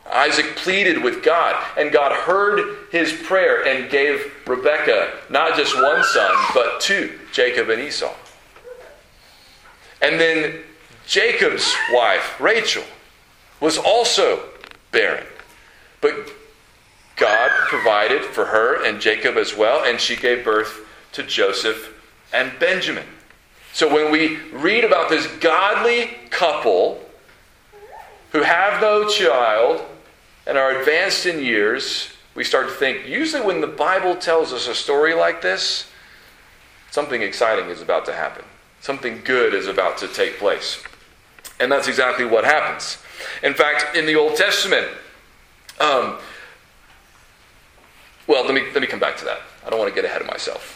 Isaac 0.10 0.56
pleaded 0.56 1.04
with 1.04 1.22
God, 1.22 1.62
and 1.78 1.92
God 1.92 2.14
heard 2.14 2.78
his 2.94 3.12
prayer 3.12 3.68
and 3.68 3.92
gave 3.92 4.34
Rebekah 4.48 5.12
not 5.30 5.58
just 5.58 5.76
one 5.76 6.02
son, 6.06 6.34
but 6.54 6.80
two 6.80 7.20
Jacob 7.34 7.70
and 7.70 7.82
Esau. 7.82 8.16
And 10.02 10.18
then 10.18 10.62
Jacob's 11.06 11.76
wife, 11.92 12.40
Rachel, 12.40 12.86
was 13.60 13.78
also 13.78 14.46
barren. 14.94 15.26
But 16.02 16.32
God 17.16 17.50
provided 17.68 18.24
for 18.24 18.46
her 18.46 18.84
and 18.86 19.02
Jacob 19.02 19.38
as 19.38 19.56
well, 19.56 19.84
and 19.84 20.00
she 20.00 20.16
gave 20.16 20.46
birth 20.46 20.86
to 21.14 21.24
Joseph 21.24 21.94
and 22.34 22.52
Benjamin. 22.60 23.06
So 23.74 23.94
when 23.94 24.12
we 24.12 24.38
read 24.52 24.84
about 24.84 25.10
this 25.10 25.28
godly 25.38 26.12
couple 26.30 27.04
who 28.32 28.42
have 28.42 28.82
no 28.82 29.08
child 29.08 29.86
and 30.48 30.58
are 30.58 30.80
advanced 30.80 31.26
in 31.26 31.44
years, 31.44 32.10
we 32.36 32.44
start 32.44 32.68
to 32.68 32.74
think 32.74 33.08
usually 33.08 33.46
when 33.46 33.62
the 33.62 33.68
Bible 33.68 34.16
tells 34.16 34.54
us 34.54 34.68
a 34.68 34.76
story 34.76 35.14
like 35.14 35.42
this, 35.42 35.90
something 36.92 37.22
exciting 37.22 37.70
is 37.70 37.82
about 37.82 38.06
to 38.06 38.14
happen. 38.14 38.46
Something 38.82 39.22
good 39.24 39.54
is 39.54 39.68
about 39.68 39.98
to 40.00 40.08
take 40.08 40.40
place. 40.40 40.82
And 41.60 41.72
that's 41.72 41.88
exactly 41.88 42.26
what 42.26 42.46
happens. 42.46 42.98
In 43.44 43.54
fact, 43.54 43.96
in 43.96 44.06
the 44.06 44.16
Old 44.16 44.38
Testament, 44.38 44.88
um, 45.80 46.18
well, 48.28 48.46
let 48.46 48.54
me, 48.54 48.64
let 48.74 48.82
me 48.82 48.88
come 48.88 49.00
back 49.00 49.18
to 49.18 49.26
that. 49.26 49.42
I 49.66 49.70
don't 49.70 49.80
want 49.80 49.90
to 49.90 49.96
get 49.96 50.06
ahead 50.06 50.22
of 50.22 50.28
myself. 50.28 50.76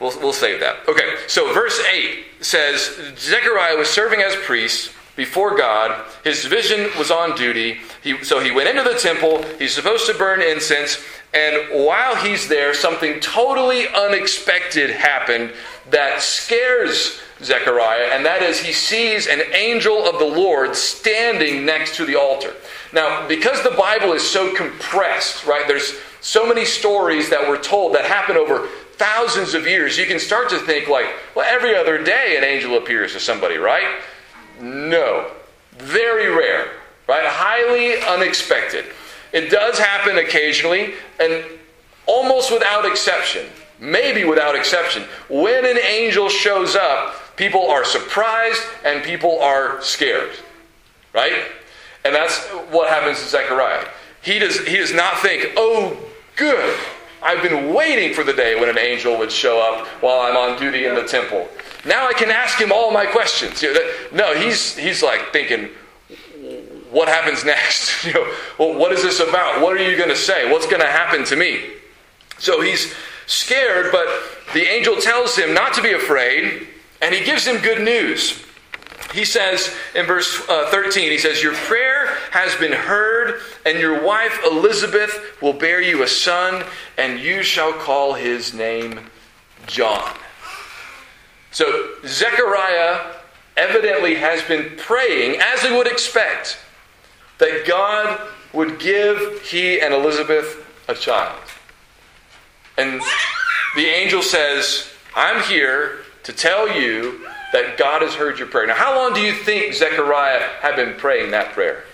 We'll, 0.00 0.18
we'll 0.20 0.32
save 0.32 0.60
that. 0.60 0.88
Okay, 0.88 1.16
so 1.26 1.52
verse 1.52 1.78
8 1.92 2.24
says 2.40 2.98
Zechariah 3.18 3.76
was 3.76 3.88
serving 3.88 4.20
as 4.20 4.34
priest 4.36 4.92
before 5.16 5.56
God. 5.56 6.06
His 6.24 6.46
vision 6.46 6.88
was 6.98 7.10
on 7.10 7.36
duty. 7.36 7.80
He, 8.02 8.24
so 8.24 8.40
he 8.40 8.50
went 8.50 8.68
into 8.68 8.82
the 8.82 8.98
temple. 8.98 9.42
He's 9.58 9.74
supposed 9.74 10.06
to 10.06 10.14
burn 10.14 10.40
incense. 10.40 11.04
And 11.34 11.84
while 11.84 12.16
he's 12.16 12.48
there, 12.48 12.72
something 12.72 13.20
totally 13.20 13.86
unexpected 13.88 14.90
happened 14.90 15.52
that 15.90 16.22
scares 16.22 17.20
Zechariah, 17.42 18.10
and 18.12 18.24
that 18.26 18.42
is 18.42 18.60
he 18.60 18.72
sees 18.72 19.26
an 19.26 19.40
angel 19.54 20.06
of 20.06 20.18
the 20.18 20.24
Lord 20.24 20.76
standing 20.76 21.64
next 21.64 21.96
to 21.96 22.04
the 22.04 22.16
altar. 22.16 22.54
Now, 22.92 23.26
because 23.26 23.62
the 23.62 23.70
Bible 23.70 24.12
is 24.12 24.22
so 24.22 24.54
compressed, 24.54 25.46
right, 25.46 25.66
there's 25.66 25.94
so 26.20 26.46
many 26.46 26.64
stories 26.64 27.30
that 27.30 27.48
were 27.48 27.56
told 27.56 27.94
that 27.94 28.04
happen 28.04 28.36
over 28.36 28.68
thousands 29.00 29.54
of 29.54 29.66
years, 29.66 29.96
you 29.96 30.04
can 30.04 30.18
start 30.18 30.50
to 30.50 30.58
think 30.58 30.88
like, 30.88 31.06
well, 31.34 31.46
every 31.48 31.74
other 31.74 32.02
day 32.02 32.36
an 32.36 32.44
angel 32.44 32.76
appears 32.76 33.14
to 33.14 33.20
somebody, 33.20 33.56
right? 33.56 34.02
No. 34.60 35.30
Very 35.72 36.28
rare, 36.28 36.70
right? 37.08 37.24
Highly 37.24 38.02
unexpected. 38.02 38.84
It 39.32 39.50
does 39.50 39.78
happen 39.78 40.18
occasionally, 40.18 40.92
and 41.18 41.44
almost 42.04 42.52
without 42.52 42.84
exception, 42.84 43.46
maybe 43.78 44.24
without 44.24 44.54
exception, 44.54 45.04
when 45.30 45.64
an 45.64 45.78
angel 45.78 46.28
shows 46.28 46.76
up, 46.76 47.14
people 47.40 47.70
are 47.70 47.86
surprised 47.86 48.62
and 48.84 49.02
people 49.02 49.40
are 49.40 49.80
scared, 49.80 50.30
right? 51.14 51.46
And 52.04 52.14
that's 52.14 52.38
what 52.70 52.90
happens 52.90 53.18
to 53.18 53.28
Zechariah. 53.28 53.88
He 54.20 54.38
does, 54.38 54.60
he 54.66 54.76
does 54.76 54.92
not 54.92 55.18
think, 55.20 55.54
oh, 55.56 55.96
good, 56.36 56.78
I've 57.22 57.42
been 57.42 57.72
waiting 57.72 58.12
for 58.12 58.24
the 58.24 58.34
day 58.34 58.60
when 58.60 58.68
an 58.68 58.76
angel 58.76 59.16
would 59.16 59.32
show 59.32 59.58
up 59.58 59.86
while 60.02 60.20
I'm 60.20 60.36
on 60.36 60.58
duty 60.58 60.84
in 60.84 60.94
the 60.94 61.04
temple. 61.04 61.48
Now 61.86 62.06
I 62.06 62.12
can 62.12 62.30
ask 62.30 62.58
him 62.58 62.72
all 62.72 62.90
my 62.90 63.06
questions. 63.06 63.64
No, 64.12 64.34
he's, 64.34 64.76
he's 64.76 65.02
like 65.02 65.32
thinking, 65.32 65.70
what 66.90 67.08
happens 67.08 67.42
next? 67.46 68.04
You 68.04 68.12
know, 68.12 68.34
well, 68.58 68.78
what 68.78 68.92
is 68.92 69.02
this 69.02 69.18
about? 69.18 69.62
What 69.62 69.78
are 69.78 69.90
you 69.90 69.96
going 69.96 70.10
to 70.10 70.16
say? 70.16 70.52
What's 70.52 70.66
going 70.66 70.82
to 70.82 70.88
happen 70.88 71.24
to 71.24 71.36
me? 71.36 71.70
So 72.36 72.60
he's 72.60 72.94
scared, 73.26 73.92
but 73.92 74.08
the 74.52 74.68
angel 74.68 74.96
tells 74.96 75.36
him 75.36 75.54
not 75.54 75.72
to 75.74 75.82
be 75.82 75.92
afraid, 75.92 76.66
and 77.00 77.14
he 77.14 77.24
gives 77.24 77.46
him 77.46 77.60
good 77.62 77.82
news. 77.82 78.42
He 79.12 79.24
says 79.24 79.74
in 79.94 80.06
verse 80.06 80.48
uh, 80.48 80.70
13, 80.70 81.10
he 81.10 81.18
says, 81.18 81.42
Your 81.42 81.54
prayer 81.54 82.06
has 82.30 82.54
been 82.56 82.72
heard, 82.72 83.40
and 83.66 83.78
your 83.78 84.04
wife 84.04 84.38
Elizabeth 84.44 85.36
will 85.42 85.52
bear 85.52 85.80
you 85.80 86.02
a 86.02 86.08
son, 86.08 86.64
and 86.96 87.18
you 87.18 87.42
shall 87.42 87.72
call 87.72 88.14
his 88.14 88.54
name 88.54 89.00
John. 89.66 90.16
So 91.50 91.94
Zechariah 92.06 93.14
evidently 93.56 94.14
has 94.14 94.42
been 94.42 94.76
praying, 94.76 95.40
as 95.40 95.64
we 95.64 95.76
would 95.76 95.88
expect, 95.88 96.58
that 97.38 97.66
God 97.66 98.20
would 98.52 98.78
give 98.78 99.42
he 99.42 99.80
and 99.80 99.92
Elizabeth 99.92 100.64
a 100.88 100.94
child. 100.94 101.40
And 102.78 103.00
the 103.74 103.86
angel 103.86 104.22
says, 104.22 104.88
I'm 105.16 105.42
here 105.44 105.98
to 106.30 106.36
tell 106.36 106.72
you 106.72 107.26
that 107.52 107.76
God 107.76 108.02
has 108.02 108.14
heard 108.14 108.38
your 108.38 108.46
prayer. 108.46 108.66
Now, 108.66 108.76
how 108.76 108.94
long 108.94 109.12
do 109.12 109.20
you 109.20 109.34
think 109.34 109.74
Zechariah 109.74 110.48
had 110.60 110.76
been 110.76 110.94
praying 110.94 111.32
that 111.32 111.52
prayer? 111.52 111.84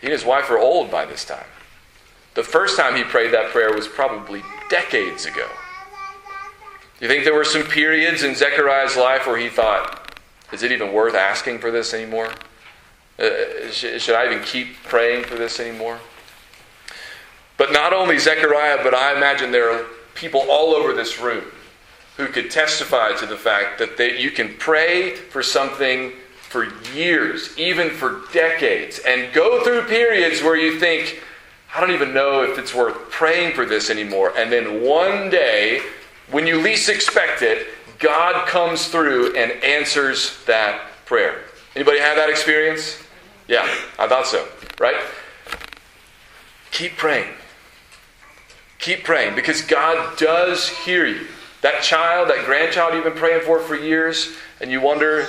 He 0.00 0.08
and 0.08 0.12
his 0.12 0.24
wife 0.24 0.50
are 0.50 0.58
old 0.58 0.90
by 0.90 1.04
this 1.04 1.24
time. 1.24 1.46
The 2.34 2.42
first 2.42 2.76
time 2.76 2.96
he 2.96 3.04
prayed 3.04 3.32
that 3.32 3.50
prayer 3.52 3.72
was 3.72 3.86
probably 3.86 4.42
decades 4.68 5.26
ago. 5.26 5.46
Do 6.98 7.06
you 7.06 7.08
think 7.08 7.22
there 7.22 7.34
were 7.34 7.44
some 7.44 7.62
periods 7.62 8.24
in 8.24 8.34
Zechariah's 8.34 8.96
life 8.96 9.26
where 9.26 9.38
he 9.38 9.48
thought, 9.48 10.12
is 10.52 10.64
it 10.64 10.72
even 10.72 10.92
worth 10.92 11.14
asking 11.14 11.60
for 11.60 11.70
this 11.70 11.94
anymore? 11.94 12.32
Uh, 13.16 13.70
should 13.70 14.16
I 14.16 14.26
even 14.26 14.42
keep 14.42 14.82
praying 14.84 15.24
for 15.24 15.36
this 15.36 15.60
anymore? 15.60 16.00
But 17.56 17.72
not 17.72 17.92
only 17.92 18.18
Zechariah, 18.18 18.82
but 18.82 18.92
I 18.92 19.16
imagine 19.16 19.52
there 19.52 19.70
are 19.70 19.86
people 20.14 20.46
all 20.50 20.74
over 20.74 20.92
this 20.92 21.20
room 21.20 21.44
who 22.20 22.28
could 22.28 22.50
testify 22.50 23.12
to 23.14 23.26
the 23.26 23.36
fact 23.36 23.78
that 23.78 23.96
they, 23.96 24.20
you 24.20 24.30
can 24.30 24.54
pray 24.58 25.16
for 25.16 25.42
something 25.42 26.12
for 26.40 26.68
years, 26.94 27.56
even 27.58 27.90
for 27.90 28.22
decades, 28.32 29.00
and 29.06 29.32
go 29.32 29.64
through 29.64 29.82
periods 29.82 30.42
where 30.42 30.56
you 30.56 30.78
think, 30.78 31.22
I 31.74 31.80
don't 31.80 31.92
even 31.92 32.12
know 32.12 32.42
if 32.42 32.58
it's 32.58 32.74
worth 32.74 33.10
praying 33.10 33.54
for 33.54 33.64
this 33.64 33.88
anymore. 33.88 34.36
And 34.36 34.52
then 34.52 34.82
one 34.82 35.30
day, 35.30 35.80
when 36.30 36.46
you 36.46 36.60
least 36.60 36.88
expect 36.88 37.42
it, 37.42 37.68
God 37.98 38.46
comes 38.48 38.88
through 38.88 39.36
and 39.36 39.52
answers 39.62 40.42
that 40.46 40.80
prayer. 41.06 41.42
Anybody 41.74 42.00
have 42.00 42.16
that 42.16 42.28
experience? 42.28 43.02
Yeah, 43.46 43.62
I 43.98 44.08
thought 44.08 44.26
so, 44.26 44.46
right? 44.78 44.96
Keep 46.72 46.96
praying. 46.96 47.28
Keep 48.78 49.04
praying 49.04 49.34
because 49.34 49.62
God 49.62 50.18
does 50.18 50.68
hear 50.68 51.06
you. 51.06 51.26
That 51.62 51.82
child, 51.82 52.30
that 52.30 52.46
grandchild 52.46 52.94
you've 52.94 53.04
been 53.04 53.12
praying 53.12 53.42
for 53.42 53.60
for 53.60 53.76
years, 53.76 54.32
and 54.60 54.70
you 54.70 54.80
wonder, 54.80 55.26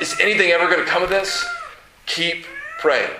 is 0.00 0.18
anything 0.20 0.50
ever 0.50 0.66
going 0.66 0.84
to 0.84 0.90
come 0.90 1.02
of 1.02 1.08
this? 1.08 1.44
Keep 2.06 2.46
praying. 2.78 3.10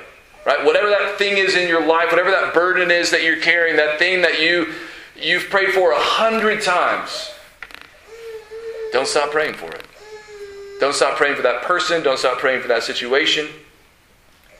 Right? 0.44 0.64
Whatever 0.64 0.88
that 0.90 1.18
thing 1.18 1.38
is 1.38 1.54
in 1.54 1.68
your 1.68 1.86
life, 1.86 2.10
whatever 2.10 2.30
that 2.30 2.52
burden 2.52 2.90
is 2.90 3.10
that 3.10 3.22
you're 3.22 3.40
carrying, 3.40 3.76
that 3.76 3.98
thing 3.98 4.22
that 4.22 4.40
you 4.40 4.72
you've 5.20 5.48
prayed 5.50 5.70
for 5.70 5.92
a 5.92 6.00
hundred 6.00 6.62
times, 6.62 7.30
don't 8.92 9.06
stop 9.06 9.30
praying 9.30 9.54
for 9.54 9.70
it. 9.70 9.86
Don't 10.80 10.94
stop 10.94 11.16
praying 11.16 11.36
for 11.36 11.42
that 11.42 11.62
person. 11.62 12.02
Don't 12.02 12.18
stop 12.18 12.38
praying 12.38 12.60
for 12.60 12.68
that 12.68 12.82
situation. 12.82 13.48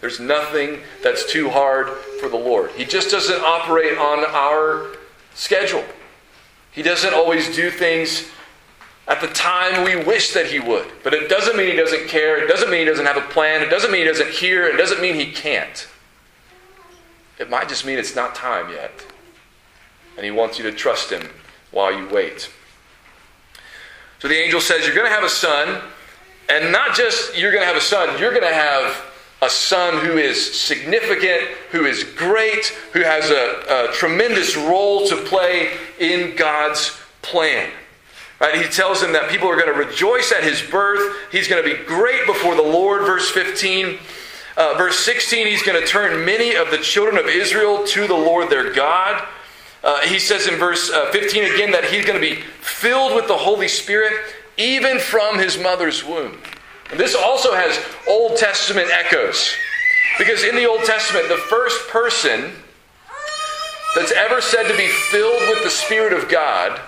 There's 0.00 0.20
nothing 0.20 0.80
that's 1.02 1.30
too 1.30 1.50
hard 1.50 1.88
for 2.20 2.28
the 2.28 2.36
Lord. 2.36 2.70
He 2.72 2.84
just 2.84 3.10
doesn't 3.10 3.40
operate 3.42 3.98
on 3.98 4.24
our 4.24 4.94
schedule. 5.34 5.84
He 6.72 6.82
doesn't 6.82 7.14
always 7.14 7.54
do 7.54 7.70
things 7.70 8.28
at 9.06 9.20
the 9.20 9.28
time 9.28 9.84
we 9.84 9.96
wish 9.96 10.32
that 10.32 10.46
he 10.46 10.58
would. 10.58 10.90
But 11.02 11.14
it 11.14 11.28
doesn't 11.28 11.56
mean 11.56 11.70
he 11.70 11.76
doesn't 11.76 12.08
care. 12.08 12.42
It 12.42 12.48
doesn't 12.48 12.70
mean 12.70 12.80
he 12.80 12.86
doesn't 12.86 13.06
have 13.06 13.16
a 13.16 13.28
plan. 13.28 13.62
It 13.62 13.70
doesn't 13.70 13.90
mean 13.90 14.02
he 14.02 14.08
doesn't 14.08 14.30
hear. 14.30 14.66
It 14.66 14.76
doesn't 14.76 15.00
mean 15.00 15.14
he 15.14 15.30
can't. 15.32 15.86
It 17.38 17.50
might 17.50 17.68
just 17.68 17.84
mean 17.84 17.98
it's 17.98 18.16
not 18.16 18.34
time 18.34 18.70
yet. 18.70 18.92
And 20.16 20.24
he 20.24 20.30
wants 20.30 20.58
you 20.58 20.64
to 20.64 20.72
trust 20.72 21.10
him 21.10 21.28
while 21.70 21.92
you 21.92 22.08
wait. 22.08 22.50
So 24.18 24.28
the 24.28 24.36
angel 24.36 24.60
says, 24.60 24.86
You're 24.86 24.94
going 24.94 25.08
to 25.08 25.14
have 25.14 25.24
a 25.24 25.28
son. 25.28 25.82
And 26.48 26.72
not 26.72 26.94
just 26.94 27.36
you're 27.36 27.50
going 27.50 27.62
to 27.62 27.66
have 27.66 27.76
a 27.76 27.80
son, 27.80 28.18
you're 28.18 28.30
going 28.30 28.42
to 28.42 28.54
have 28.54 29.11
a 29.42 29.50
son 29.50 30.04
who 30.06 30.16
is 30.16 30.58
significant, 30.58 31.42
who 31.72 31.84
is 31.84 32.04
great, 32.04 32.66
who 32.92 33.00
has 33.00 33.28
a, 33.28 33.90
a 33.90 33.92
tremendous 33.92 34.56
role 34.56 35.06
to 35.08 35.16
play 35.16 35.72
in 35.98 36.36
God's 36.36 36.96
plan. 37.22 37.68
Right? 38.40 38.54
He 38.54 38.70
tells 38.70 39.02
him 39.02 39.12
that 39.12 39.30
people 39.30 39.48
are 39.48 39.56
going 39.56 39.72
to 39.72 39.78
rejoice 39.78 40.32
at 40.32 40.44
his 40.44 40.62
birth. 40.62 41.16
He's 41.30 41.48
going 41.48 41.62
to 41.62 41.76
be 41.76 41.84
great 41.84 42.24
before 42.26 42.54
the 42.54 42.62
Lord, 42.62 43.02
verse 43.02 43.30
15. 43.30 43.98
Uh, 44.56 44.74
verse 44.76 44.98
16, 44.98 45.46
he's 45.46 45.62
going 45.62 45.80
to 45.80 45.86
turn 45.86 46.24
many 46.24 46.54
of 46.54 46.70
the 46.70 46.78
children 46.78 47.16
of 47.16 47.26
Israel 47.26 47.84
to 47.86 48.06
the 48.06 48.14
Lord 48.14 48.48
their 48.48 48.72
God. 48.72 49.26
Uh, 49.82 50.00
he 50.02 50.18
says 50.18 50.46
in 50.46 50.56
verse 50.56 50.90
uh, 50.90 51.10
15 51.10 51.54
again 51.54 51.72
that 51.72 51.84
he's 51.84 52.04
going 52.04 52.20
to 52.20 52.34
be 52.34 52.40
filled 52.60 53.16
with 53.16 53.26
the 53.26 53.36
Holy 53.36 53.66
Spirit 53.66 54.12
even 54.56 54.98
from 54.98 55.38
his 55.38 55.58
mother's 55.58 56.04
womb. 56.04 56.38
This 56.92 57.14
also 57.14 57.54
has 57.54 57.78
Old 58.06 58.36
Testament 58.36 58.90
echoes. 58.92 59.54
Because 60.18 60.44
in 60.44 60.54
the 60.54 60.66
Old 60.66 60.84
Testament, 60.84 61.28
the 61.28 61.36
first 61.36 61.88
person 61.88 62.52
that's 63.94 64.12
ever 64.12 64.40
said 64.40 64.68
to 64.68 64.76
be 64.76 64.88
filled 64.88 65.40
with 65.48 65.62
the 65.64 65.70
Spirit 65.70 66.12
of 66.12 66.28
God 66.28 66.80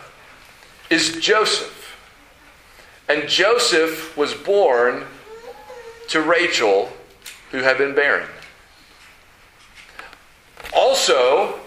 is 0.90 1.16
Joseph. 1.20 1.96
And 3.08 3.28
Joseph 3.28 4.16
was 4.16 4.34
born 4.34 5.04
to 6.08 6.20
Rachel, 6.20 6.92
who 7.50 7.58
had 7.58 7.78
been 7.78 7.94
barren. 7.94 8.28
Also, 10.74 11.60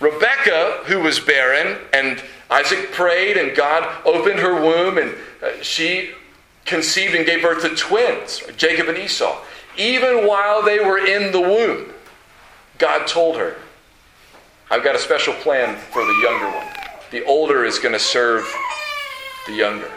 Rebecca, 0.00 0.82
who 0.84 1.00
was 1.00 1.18
barren, 1.18 1.78
and 1.92 2.22
Isaac 2.50 2.92
prayed, 2.92 3.36
and 3.36 3.56
God 3.56 3.88
opened 4.04 4.40
her 4.40 4.60
womb, 4.60 4.98
and 4.98 5.14
uh, 5.42 5.62
she 5.62 6.10
conceived 6.64 7.14
and 7.14 7.26
gave 7.26 7.42
birth 7.42 7.62
to 7.62 7.74
twins, 7.74 8.42
Jacob 8.56 8.88
and 8.88 8.98
Esau. 8.98 9.42
Even 9.76 10.26
while 10.26 10.62
they 10.62 10.80
were 10.80 10.98
in 10.98 11.32
the 11.32 11.40
womb, 11.40 11.92
God 12.78 13.06
told 13.06 13.36
her, 13.36 13.56
I've 14.70 14.84
got 14.84 14.94
a 14.94 14.98
special 14.98 15.34
plan 15.34 15.76
for 15.76 16.04
the 16.04 16.20
younger 16.22 16.46
one. 16.46 16.66
The 17.10 17.24
older 17.24 17.64
is 17.64 17.78
going 17.78 17.92
to 17.92 17.98
serve 17.98 18.52
the 19.46 19.54
younger. 19.54 19.90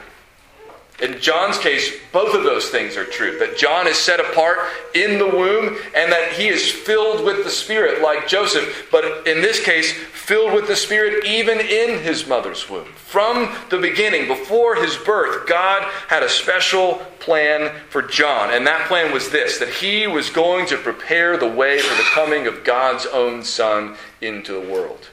In 1.01 1.19
John's 1.19 1.57
case, 1.57 1.91
both 2.11 2.35
of 2.35 2.43
those 2.43 2.69
things 2.69 2.95
are 2.95 3.05
true. 3.05 3.39
That 3.39 3.57
John 3.57 3.87
is 3.87 3.97
set 3.97 4.19
apart 4.19 4.59
in 4.93 5.17
the 5.17 5.27
womb 5.27 5.75
and 5.95 6.11
that 6.11 6.33
he 6.33 6.47
is 6.47 6.71
filled 6.71 7.25
with 7.25 7.43
the 7.43 7.49
Spirit 7.49 8.01
like 8.01 8.27
Joseph, 8.27 8.87
but 8.91 9.27
in 9.27 9.41
this 9.41 9.63
case, 9.63 9.91
filled 9.91 10.53
with 10.53 10.67
the 10.67 10.75
Spirit 10.75 11.25
even 11.25 11.59
in 11.59 11.99
his 11.99 12.27
mother's 12.27 12.69
womb. 12.69 12.85
From 12.93 13.53
the 13.69 13.79
beginning, 13.79 14.27
before 14.27 14.75
his 14.75 14.95
birth, 14.97 15.47
God 15.47 15.83
had 16.07 16.23
a 16.23 16.29
special 16.29 17.01
plan 17.19 17.73
for 17.89 18.03
John. 18.03 18.53
And 18.53 18.65
that 18.67 18.87
plan 18.87 19.11
was 19.11 19.29
this 19.29 19.57
that 19.57 19.69
he 19.69 20.05
was 20.05 20.29
going 20.29 20.67
to 20.67 20.77
prepare 20.77 21.37
the 21.37 21.47
way 21.47 21.79
for 21.79 21.95
the 21.95 22.09
coming 22.11 22.45
of 22.45 22.63
God's 22.63 23.07
own 23.07 23.43
Son 23.43 23.95
into 24.21 24.53
the 24.53 24.71
world 24.71 25.09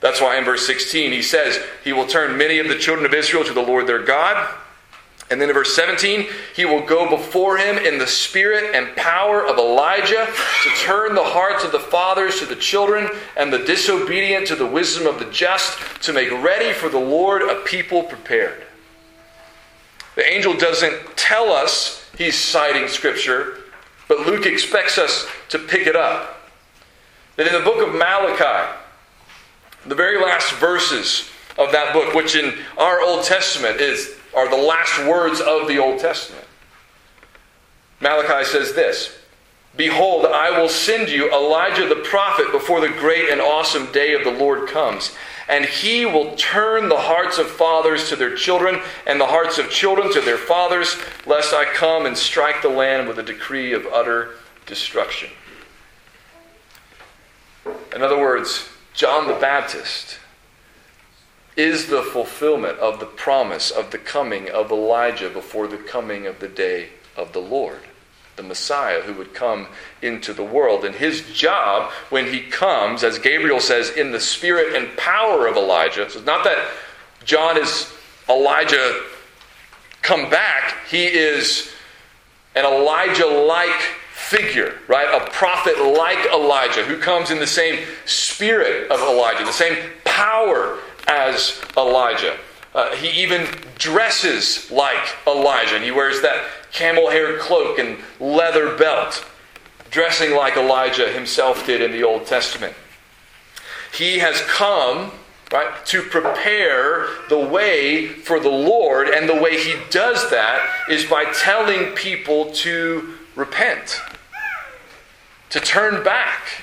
That's 0.00 0.20
why 0.20 0.36
in 0.36 0.44
verse 0.44 0.66
16 0.66 1.10
he 1.10 1.22
says, 1.22 1.58
He 1.82 1.92
will 1.92 2.06
turn 2.06 2.36
many 2.36 2.58
of 2.58 2.68
the 2.68 2.78
children 2.78 3.06
of 3.06 3.14
Israel 3.14 3.44
to 3.44 3.54
the 3.54 3.62
Lord 3.62 3.86
their 3.86 4.02
God. 4.02 4.54
And 5.30 5.40
then 5.40 5.48
in 5.48 5.54
verse 5.54 5.74
17, 5.74 6.26
he 6.54 6.64
will 6.64 6.82
go 6.82 7.08
before 7.08 7.56
him 7.56 7.78
in 7.78 7.98
the 7.98 8.06
spirit 8.06 8.74
and 8.74 8.94
power 8.94 9.44
of 9.44 9.58
Elijah 9.58 10.28
to 10.62 10.68
turn 10.80 11.14
the 11.14 11.24
hearts 11.24 11.64
of 11.64 11.72
the 11.72 11.80
fathers 11.80 12.38
to 12.40 12.46
the 12.46 12.56
children 12.56 13.08
and 13.36 13.52
the 13.52 13.64
disobedient 13.64 14.46
to 14.48 14.54
the 14.54 14.66
wisdom 14.66 15.06
of 15.06 15.18
the 15.18 15.30
just, 15.30 15.78
to 16.02 16.12
make 16.12 16.30
ready 16.30 16.72
for 16.74 16.90
the 16.90 16.98
Lord 16.98 17.42
a 17.42 17.62
people 17.62 18.02
prepared. 18.02 18.64
The 20.14 20.30
angel 20.30 20.54
doesn't 20.54 21.16
tell 21.16 21.50
us 21.50 22.08
he's 22.16 22.38
citing 22.38 22.86
Scripture, 22.88 23.58
but 24.08 24.26
Luke 24.26 24.46
expects 24.46 24.98
us 24.98 25.26
to 25.48 25.58
pick 25.58 25.86
it 25.86 25.96
up. 25.96 26.50
That 27.36 27.46
in 27.46 27.52
the 27.54 27.60
book 27.60 27.86
of 27.86 27.94
Malachi, 27.94 28.78
the 29.86 29.94
very 29.94 30.22
last 30.22 30.52
verses 30.54 31.30
of 31.58 31.72
that 31.72 31.92
book, 31.92 32.14
which 32.14 32.36
in 32.36 32.54
our 32.76 33.00
Old 33.00 33.24
Testament 33.24 33.80
is, 33.80 34.16
are 34.34 34.48
the 34.48 34.56
last 34.56 34.98
words 35.06 35.40
of 35.40 35.68
the 35.68 35.78
Old 35.78 36.00
Testament, 36.00 36.46
Malachi 38.00 38.44
says 38.44 38.74
this 38.74 39.16
Behold, 39.76 40.26
I 40.26 40.58
will 40.58 40.68
send 40.68 41.08
you 41.08 41.32
Elijah 41.32 41.88
the 41.88 42.02
prophet 42.02 42.52
before 42.52 42.80
the 42.80 42.88
great 42.88 43.30
and 43.30 43.40
awesome 43.40 43.90
day 43.92 44.14
of 44.14 44.24
the 44.24 44.30
Lord 44.30 44.68
comes 44.68 45.14
and 45.48 45.64
he 45.64 46.06
will 46.06 46.34
turn 46.36 46.88
the 46.88 46.96
hearts 46.96 47.38
of 47.38 47.50
fathers 47.50 48.08
to 48.08 48.16
their 48.16 48.34
children, 48.34 48.80
and 49.06 49.20
the 49.20 49.26
hearts 49.26 49.58
of 49.58 49.70
children 49.70 50.12
to 50.12 50.20
their 50.20 50.38
fathers, 50.38 50.96
lest 51.26 51.52
I 51.52 51.64
come 51.64 52.06
and 52.06 52.16
strike 52.16 52.62
the 52.62 52.68
land 52.68 53.08
with 53.08 53.18
a 53.18 53.22
decree 53.22 53.72
of 53.72 53.86
utter 53.92 54.30
destruction. 54.66 55.30
In 57.94 58.02
other 58.02 58.18
words, 58.18 58.68
John 58.94 59.26
the 59.26 59.34
Baptist 59.34 60.18
is 61.56 61.86
the 61.86 62.02
fulfillment 62.02 62.78
of 62.78 63.00
the 63.00 63.06
promise 63.06 63.70
of 63.70 63.90
the 63.90 63.98
coming 63.98 64.48
of 64.50 64.70
Elijah 64.70 65.30
before 65.30 65.66
the 65.66 65.76
coming 65.76 66.26
of 66.26 66.40
the 66.40 66.48
day 66.48 66.88
of 67.16 67.32
the 67.32 67.40
Lord 67.40 67.80
the 68.36 68.42
Messiah 68.42 69.00
who 69.02 69.14
would 69.14 69.34
come 69.34 69.66
into 70.02 70.32
the 70.32 70.44
world. 70.44 70.84
And 70.84 70.94
his 70.94 71.22
job 71.32 71.92
when 72.10 72.32
he 72.32 72.40
comes, 72.40 73.04
as 73.04 73.18
Gabriel 73.18 73.60
says, 73.60 73.90
in 73.90 74.12
the 74.12 74.20
spirit 74.20 74.74
and 74.74 74.96
power 74.96 75.46
of 75.46 75.56
Elijah, 75.56 76.10
so 76.10 76.18
it's 76.18 76.26
not 76.26 76.44
that 76.44 76.72
John 77.24 77.56
is 77.56 77.92
Elijah 78.28 79.02
come 80.02 80.28
back, 80.30 80.74
he 80.88 81.06
is 81.06 81.70
an 82.54 82.64
Elijah 82.64 83.26
like 83.26 83.80
figure, 84.12 84.74
right? 84.88 85.22
A 85.22 85.30
prophet 85.30 85.78
like 85.78 86.26
Elijah 86.32 86.84
who 86.84 86.98
comes 86.98 87.30
in 87.30 87.38
the 87.38 87.46
same 87.46 87.84
spirit 88.04 88.90
of 88.90 89.00
Elijah, 89.00 89.44
the 89.44 89.52
same 89.52 89.76
power 90.04 90.78
as 91.06 91.60
Elijah. 91.76 92.36
Uh, 92.74 92.94
he 92.96 93.22
even 93.22 93.46
dresses 93.78 94.70
like 94.70 95.16
Elijah, 95.26 95.76
and 95.76 95.84
he 95.84 95.90
wears 95.90 96.20
that 96.22 96.44
camel 96.72 97.10
hair 97.10 97.38
cloak 97.38 97.78
and 97.78 97.98
leather 98.18 98.76
belt, 98.76 99.24
dressing 99.90 100.34
like 100.34 100.56
Elijah 100.56 101.08
himself 101.12 101.64
did 101.66 101.80
in 101.80 101.92
the 101.92 102.02
Old 102.02 102.26
Testament. 102.26 102.74
He 103.96 104.18
has 104.18 104.40
come, 104.42 105.12
right, 105.52 105.86
to 105.86 106.02
prepare 106.02 107.06
the 107.28 107.38
way 107.38 108.08
for 108.08 108.40
the 108.40 108.48
Lord, 108.48 109.08
and 109.08 109.28
the 109.28 109.40
way 109.40 109.56
he 109.56 109.76
does 109.90 110.30
that 110.30 110.68
is 110.90 111.04
by 111.04 111.26
telling 111.26 111.94
people 111.94 112.50
to 112.52 113.14
repent, 113.36 114.00
to 115.50 115.60
turn 115.60 116.02
back. 116.02 116.62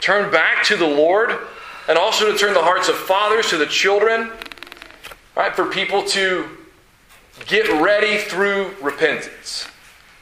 Turn 0.00 0.30
back 0.30 0.62
to 0.64 0.76
the 0.76 0.86
Lord, 0.86 1.36
and 1.90 1.98
also 1.98 2.30
to 2.30 2.38
turn 2.38 2.54
the 2.54 2.62
hearts 2.62 2.88
of 2.88 2.94
fathers 2.94 3.50
to 3.50 3.56
the 3.56 3.66
children, 3.66 4.30
right, 5.34 5.56
for 5.56 5.66
people 5.66 6.04
to 6.04 6.48
get 7.46 7.68
ready 7.82 8.18
through 8.18 8.72
repentance. 8.80 9.66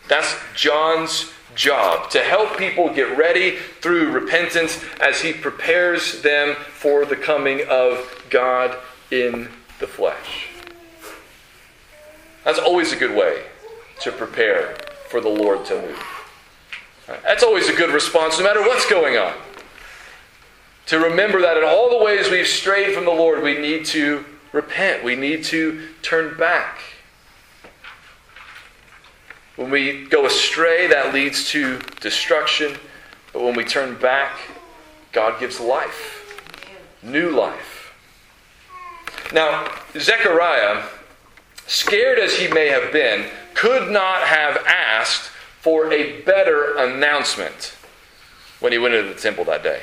That's 0.09 0.35
John's 0.55 1.31
job 1.55 2.09
to 2.13 2.21
help 2.21 2.57
people 2.57 2.89
get 2.95 3.19
ready 3.19 3.57
through 3.83 4.13
repentance 4.13 4.83
as 5.03 5.21
he 5.21 5.35
prepares 5.35 6.23
them 6.23 6.55
for 6.55 7.05
the 7.05 7.17
coming 7.17 7.61
of 7.69 8.25
God 8.31 8.75
in 9.11 9.51
the 9.79 9.87
flesh. 9.87 10.49
That's 12.45 12.59
always 12.59 12.95
a 12.95 12.97
good 12.97 13.15
way 13.15 13.43
to 14.01 14.11
prepare 14.11 14.75
for 15.11 15.21
the 15.21 15.29
Lord 15.29 15.67
to 15.67 15.83
move. 15.83 16.03
That's 17.25 17.43
always 17.43 17.69
a 17.69 17.75
good 17.75 17.91
response, 17.91 18.39
no 18.39 18.45
matter 18.45 18.63
what's 18.63 18.89
going 18.89 19.19
on. 19.19 19.35
To 20.89 20.99
remember 20.99 21.43
that 21.43 21.59
in 21.59 21.65
all 21.65 21.91
the 21.91 22.03
ways 22.03 22.31
we've 22.31 22.47
strayed 22.47 22.95
from 22.95 23.05
the 23.05 23.11
Lord, 23.11 23.43
we 23.43 23.59
need 23.59 23.85
to 23.87 24.25
repent. 24.53 25.05
We 25.05 25.17
need 25.17 25.45
to 25.45 25.87
turn 26.01 26.39
back. 26.39 26.81
When 29.57 29.71
we 29.71 30.07
go 30.07 30.25
astray, 30.25 30.87
that 30.87 31.13
leads 31.13 31.51
to 31.51 31.79
destruction. 32.01 32.77
But 33.35 33.43
when 33.43 33.55
we 33.55 33.65
turn 33.65 33.99
back, 33.99 34.39
God 35.13 35.39
gives 35.39 35.61
life, 35.61 36.41
new 37.03 37.31
life. 37.31 37.93
Now, 39.31 39.71
Zechariah, 39.99 40.85
scared 41.67 42.19
as 42.19 42.39
he 42.39 42.49
may 42.49 42.69
have 42.69 42.93
been, 42.93 43.27
could 43.53 43.91
not 43.91 44.23
have 44.23 44.57
asked 44.67 45.29
for 45.61 45.93
a 45.93 46.23
better 46.23 46.79
announcement 46.79 47.75
when 48.61 48.73
he 48.73 48.79
went 48.79 48.95
into 48.95 49.13
the 49.13 49.21
temple 49.21 49.45
that 49.45 49.63
day. 49.63 49.83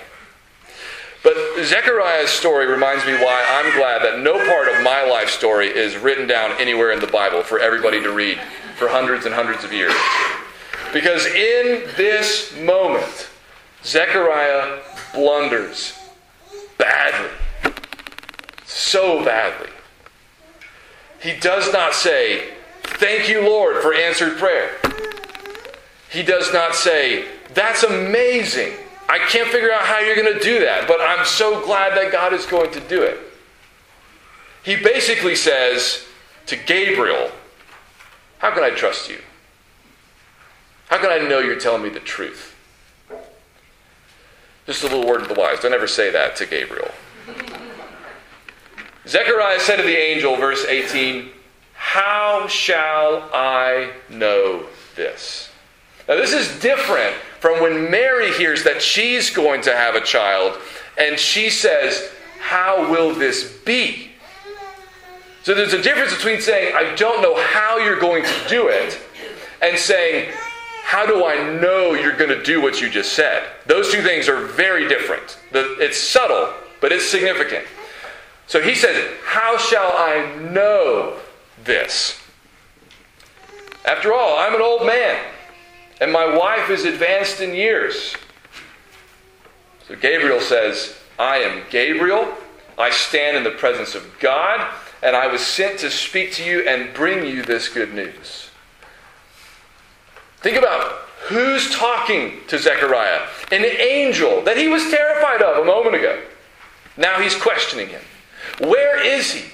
But 1.26 1.36
Zechariah's 1.64 2.30
story 2.30 2.68
reminds 2.68 3.04
me 3.04 3.14
why 3.14 3.44
I'm 3.50 3.76
glad 3.76 4.04
that 4.04 4.20
no 4.20 4.34
part 4.46 4.68
of 4.68 4.84
my 4.84 5.04
life 5.04 5.32
story 5.32 5.68
is 5.68 5.98
written 5.98 6.28
down 6.28 6.52
anywhere 6.60 6.92
in 6.92 7.00
the 7.00 7.08
Bible 7.08 7.42
for 7.42 7.58
everybody 7.58 8.00
to 8.04 8.12
read 8.12 8.38
for 8.78 8.88
hundreds 8.88 9.26
and 9.26 9.34
hundreds 9.34 9.64
of 9.64 9.74
years. 9.74 9.92
Because 10.94 11.26
in 11.26 11.90
this 11.98 12.56
moment, 12.60 13.28
Zechariah 13.84 14.82
blunders 15.16 15.98
badly. 16.78 17.32
So 18.68 19.26
badly. 19.26 19.72
He 21.20 21.40
does 21.40 21.74
not 21.74 21.96
say, 21.96 22.52
Thank 22.84 23.30
you, 23.30 23.42
Lord, 23.42 23.82
for 23.82 23.96
answered 23.96 24.38
prayer. 24.38 24.76
He 26.12 26.22
does 26.22 26.54
not 26.54 26.76
say, 26.76 27.26
That's 27.56 27.82
amazing. 27.82 28.74
I 29.08 29.20
can't 29.20 29.50
figure 29.50 29.72
out 29.72 29.82
how 29.82 30.00
you're 30.00 30.15
going 30.15 30.34
to 30.34 30.39
do 30.39 30.60
that, 30.60 30.88
but 30.88 31.00
I'm 31.00 31.26
so 31.26 31.63
glad 31.63 31.96
that 31.98 32.12
God 32.12 32.34
is 32.34 32.46
going 32.46 32.72
to 32.72 32.80
do 32.80 33.04
it. 33.04 33.20
He 34.63 34.76
basically 34.76 35.36
says 35.36 36.06
to 36.48 36.56
Gabriel, 36.56 37.30
how 38.39 38.52
can 38.52 38.63
I 38.63 38.72
trust 38.72 39.10
you? 39.10 39.20
How 40.88 40.98
can 40.98 41.10
I 41.10 41.20
know 41.28 41.39
you're 41.39 41.60
telling 41.60 41.84
me 41.84 41.89
the 41.89 42.00
truth? 42.00 42.56
Just 44.65 44.84
a 44.84 44.88
little 44.88 45.06
word 45.06 45.22
of 45.22 45.28
the 45.28 45.36
wise. 45.36 45.60
Don't 45.60 45.74
ever 45.74 45.88
say 45.88 46.10
that 46.12 46.36
to 46.38 46.46
Gabriel. 46.48 46.89
Zechariah 49.08 49.60
said 49.60 49.78
to 49.78 49.84
the 49.84 49.96
angel, 49.96 50.36
verse 50.36 50.65
18, 50.65 51.30
How 51.74 52.48
shall 52.48 53.30
I 53.32 53.91
know 54.10 54.65
this? 54.96 55.52
Now, 56.08 56.15
this 56.15 56.34
is 56.34 56.60
different 56.60 57.15
from 57.39 57.62
when 57.62 57.89
Mary 57.89 58.32
hears 58.32 58.63
that 58.63 58.82
she's 58.82 59.30
going 59.30 59.62
to 59.63 59.76
have 59.76 59.96
a 59.96 60.02
child 60.02 60.60
and 60.98 61.18
she 61.18 61.50
says, 61.50 62.12
How 62.39 62.89
will 62.91 63.13
this 63.13 63.58
be? 63.65 64.12
So 65.44 65.54
there's 65.54 65.74
a 65.74 65.82
difference 65.82 66.13
between 66.15 66.41
saying, 66.41 66.74
I 66.76 66.96
don't 66.96 67.22
know 67.22 67.36
how 67.39 67.78
you're 67.78 68.00
going 68.00 68.24
to 68.24 68.50
do 68.50 68.68
it, 68.70 69.00
and 69.62 69.78
saying, 69.78 70.32
How 70.84 71.06
do 71.06 71.26
I 71.26 71.60
know 71.60 71.94
you're 71.94 72.15
going 72.15 72.32
to 72.32 72.44
do 72.44 72.62
what 72.62 72.82
you 72.82 72.89
just 72.89 73.13
said? 73.13 73.48
Those 73.65 73.91
two 73.91 74.02
things 74.02 74.28
are 74.28 74.46
very 74.46 74.88
different. 74.88 75.39
It's 75.52 75.98
subtle, 75.98 76.54
but 76.82 76.91
it's 76.91 77.06
significant. 77.06 77.65
So 78.48 78.62
he 78.62 78.76
says, 78.76 79.12
How 79.24 79.58
shall 79.58 79.91
I 79.96 80.36
know 80.52 81.18
this? 81.63 82.20
After 83.86 84.13
all, 84.13 84.39
I'm 84.39 84.56
an 84.56 84.62
old 84.62 84.86
man, 84.86 85.24
and 86.01 86.12
my 86.12 86.25
wife 86.36 86.69
is 86.69 86.86
advanced 86.86 87.41
in 87.41 87.55
years. 87.55 88.15
So 89.88 89.95
Gabriel 89.95 90.39
says, 90.39 90.95
I 91.17 91.38
am 91.38 91.63
Gabriel. 91.69 92.34
I 92.77 92.89
stand 92.89 93.38
in 93.38 93.43
the 93.43 93.51
presence 93.51 93.95
of 93.95 94.19
God 94.19 94.67
and 95.01 95.15
I 95.15 95.27
was 95.27 95.41
sent 95.41 95.79
to 95.79 95.91
speak 95.91 96.34
to 96.34 96.43
you 96.43 96.67
and 96.67 96.93
bring 96.93 97.25
you 97.25 97.43
this 97.43 97.69
good 97.69 97.93
news. 97.93 98.49
Think 100.38 100.58
about 100.58 100.91
who's 101.27 101.71
talking 101.71 102.39
to 102.47 102.58
Zechariah? 102.58 103.27
An 103.51 103.63
angel 103.63 104.41
that 104.41 104.58
he 104.58 104.67
was 104.67 104.89
terrified 104.89 105.41
of 105.41 105.63
a 105.63 105.65
moment 105.65 105.95
ago. 105.95 106.21
Now 106.97 107.19
he's 107.19 107.36
questioning 107.36 107.89
him. 107.89 108.01
Where 108.60 109.03
is 109.03 109.31
he? 109.31 109.51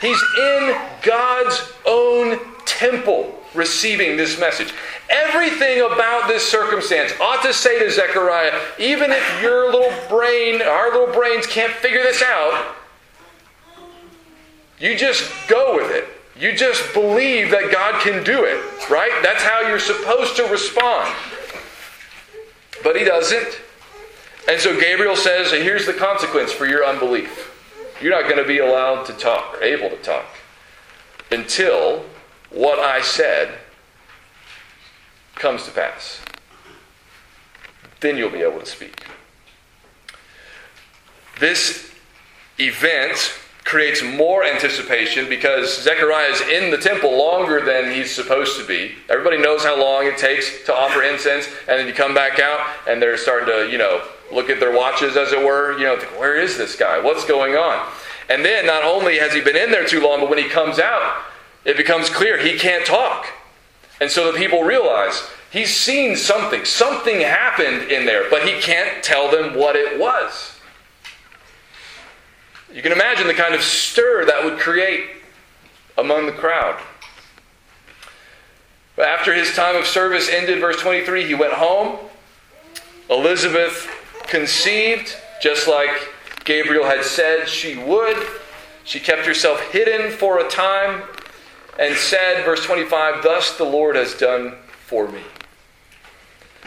He's 0.00 0.22
in 0.38 0.76
God's 1.02 1.72
own 1.86 2.38
temple. 2.64 3.41
Receiving 3.54 4.16
this 4.16 4.38
message. 4.38 4.72
Everything 5.10 5.80
about 5.82 6.28
this 6.28 6.46
circumstance 6.48 7.12
ought 7.20 7.42
to 7.42 7.52
say 7.52 7.78
to 7.78 7.90
Zechariah, 7.90 8.58
even 8.78 9.10
if 9.10 9.42
your 9.42 9.72
little 9.72 9.92
brain, 10.08 10.62
our 10.62 10.90
little 10.90 11.14
brains 11.14 11.46
can't 11.46 11.72
figure 11.72 12.02
this 12.02 12.22
out, 12.22 12.76
you 14.78 14.96
just 14.96 15.30
go 15.48 15.76
with 15.76 15.90
it. 15.90 16.08
You 16.40 16.56
just 16.56 16.92
believe 16.94 17.50
that 17.50 17.70
God 17.70 18.02
can 18.02 18.24
do 18.24 18.44
it, 18.44 18.90
right? 18.90 19.12
That's 19.22 19.42
how 19.42 19.60
you're 19.60 19.78
supposed 19.78 20.34
to 20.36 20.44
respond. 20.44 21.14
But 22.82 22.96
he 22.96 23.04
doesn't. 23.04 23.60
And 24.48 24.60
so 24.60 24.78
Gabriel 24.80 25.14
says, 25.14 25.52
here's 25.52 25.86
the 25.86 25.92
consequence 25.92 26.50
for 26.50 26.66
your 26.66 26.84
unbelief. 26.84 27.50
You're 28.00 28.10
not 28.10 28.24
going 28.24 28.42
to 28.42 28.48
be 28.48 28.58
allowed 28.58 29.04
to 29.04 29.12
talk 29.12 29.58
or 29.58 29.62
able 29.62 29.90
to 29.90 30.02
talk 30.02 30.24
until 31.30 32.04
what 32.54 32.78
I 32.78 33.00
said 33.02 33.58
comes 35.34 35.64
to 35.64 35.70
pass. 35.70 36.20
Then 38.00 38.16
you'll 38.16 38.30
be 38.30 38.42
able 38.42 38.60
to 38.60 38.66
speak. 38.66 39.04
This 41.38 41.90
event 42.58 43.34
creates 43.64 44.02
more 44.02 44.44
anticipation 44.44 45.28
because 45.28 45.82
Zechariah 45.82 46.30
is 46.30 46.40
in 46.42 46.70
the 46.70 46.76
temple 46.76 47.16
longer 47.16 47.64
than 47.64 47.92
he's 47.92 48.10
supposed 48.10 48.60
to 48.60 48.66
be. 48.66 48.92
Everybody 49.08 49.38
knows 49.38 49.64
how 49.64 49.80
long 49.80 50.06
it 50.06 50.18
takes 50.18 50.64
to 50.66 50.74
offer 50.74 51.02
incense, 51.02 51.46
and 51.68 51.78
then 51.78 51.86
you 51.86 51.94
come 51.94 52.14
back 52.14 52.38
out 52.38 52.60
and 52.88 53.00
they're 53.00 53.16
starting 53.16 53.46
to, 53.46 53.70
you 53.70 53.78
know, 53.78 54.02
look 54.32 54.50
at 54.50 54.60
their 54.60 54.72
watches, 54.72 55.16
as 55.16 55.32
it 55.32 55.44
were. 55.44 55.72
You 55.78 55.84
know, 55.84 55.98
think, 55.98 56.18
where 56.18 56.36
is 56.36 56.58
this 56.58 56.76
guy? 56.76 56.98
What's 56.98 57.24
going 57.24 57.54
on? 57.54 57.90
And 58.28 58.44
then 58.44 58.66
not 58.66 58.84
only 58.84 59.18
has 59.18 59.32
he 59.32 59.40
been 59.40 59.56
in 59.56 59.70
there 59.70 59.86
too 59.86 60.02
long, 60.02 60.20
but 60.20 60.28
when 60.28 60.38
he 60.38 60.48
comes 60.48 60.78
out, 60.78 61.24
it 61.64 61.76
becomes 61.76 62.10
clear 62.10 62.38
he 62.38 62.58
can't 62.58 62.84
talk. 62.84 63.26
And 64.00 64.10
so 64.10 64.30
the 64.30 64.38
people 64.38 64.62
realize 64.62 65.28
he's 65.50 65.74
seen 65.74 66.16
something. 66.16 66.64
Something 66.64 67.20
happened 67.20 67.90
in 67.90 68.04
there, 68.04 68.28
but 68.30 68.48
he 68.48 68.60
can't 68.60 69.02
tell 69.02 69.30
them 69.30 69.54
what 69.54 69.76
it 69.76 69.98
was. 69.98 70.56
You 72.72 72.82
can 72.82 72.92
imagine 72.92 73.26
the 73.26 73.34
kind 73.34 73.54
of 73.54 73.62
stir 73.62 74.24
that 74.24 74.44
would 74.44 74.58
create 74.58 75.04
among 75.98 76.26
the 76.26 76.32
crowd. 76.32 76.80
But 78.96 79.08
after 79.08 79.32
his 79.32 79.54
time 79.54 79.76
of 79.76 79.86
service 79.86 80.28
ended, 80.28 80.60
verse 80.60 80.80
23, 80.80 81.26
he 81.26 81.34
went 81.34 81.52
home. 81.52 81.98
Elizabeth 83.08 83.90
conceived, 84.26 85.16
just 85.42 85.68
like 85.68 85.90
Gabriel 86.44 86.84
had 86.84 87.04
said 87.04 87.48
she 87.48 87.76
would. 87.76 88.16
She 88.84 88.98
kept 88.98 89.26
herself 89.26 89.60
hidden 89.70 90.10
for 90.10 90.40
a 90.40 90.48
time 90.48 91.02
and 91.78 91.94
said, 91.96 92.44
verse 92.44 92.64
25, 92.64 93.22
Thus 93.22 93.56
the 93.56 93.64
Lord 93.64 93.96
has 93.96 94.14
done 94.14 94.56
for 94.86 95.08
me. 95.08 95.22